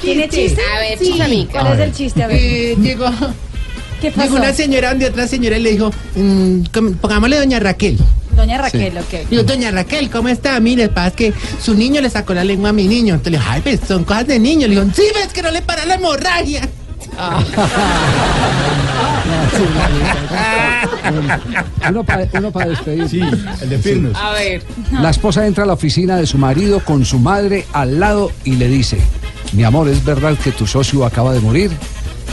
[0.01, 0.61] ¿Tiene chiste?
[0.75, 1.47] A ver, Sí.
[1.51, 2.23] ¿Cuál es el chiste?
[2.23, 2.37] A ver.
[2.39, 3.09] Eh, llegó,
[4.01, 4.23] ¿Qué pasó?
[4.23, 7.97] llegó una señora donde otra señora y le dijo, mm, com- pongámosle doña Raquel.
[8.39, 9.29] Doña Raquel, ok.
[9.29, 10.57] Digo, doña Raquel, ¿cómo está?
[10.61, 13.15] Mire, pasa es que su niño le sacó la lengua a mi niño.
[13.15, 14.65] Entonces le dijo, ay, pues son cosas de niño.
[14.65, 16.61] Le dijo, sí, ves que no le para la hemorragia.
[21.89, 23.09] Uno para despedir.
[23.09, 23.19] Sí,
[23.61, 24.15] el de Firmus.
[24.15, 24.63] A ver.
[24.93, 28.53] La esposa entra a la oficina de su marido con su madre al lado y
[28.53, 28.99] le dice,
[29.51, 31.71] mi amor, ¿es verdad que tu socio acaba de morir?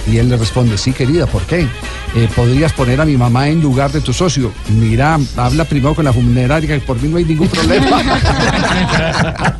[0.06, 1.66] Y él le responde, sí, querida, ¿por qué?
[2.14, 4.52] "Eh, ¿Podrías poner a mi mamá en lugar de tu socio?
[4.68, 8.02] Mira, habla primero con la funeraria, que por mí no hay ningún problema.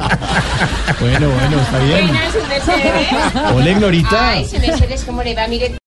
[1.00, 2.06] Bueno, bueno, está bien.
[2.08, 3.54] Buenas, su merced.
[3.54, 4.30] Hola, Ignorita.
[4.30, 5.46] Ay, su merced, ¿cómo le va?
[5.46, 5.68] Mire,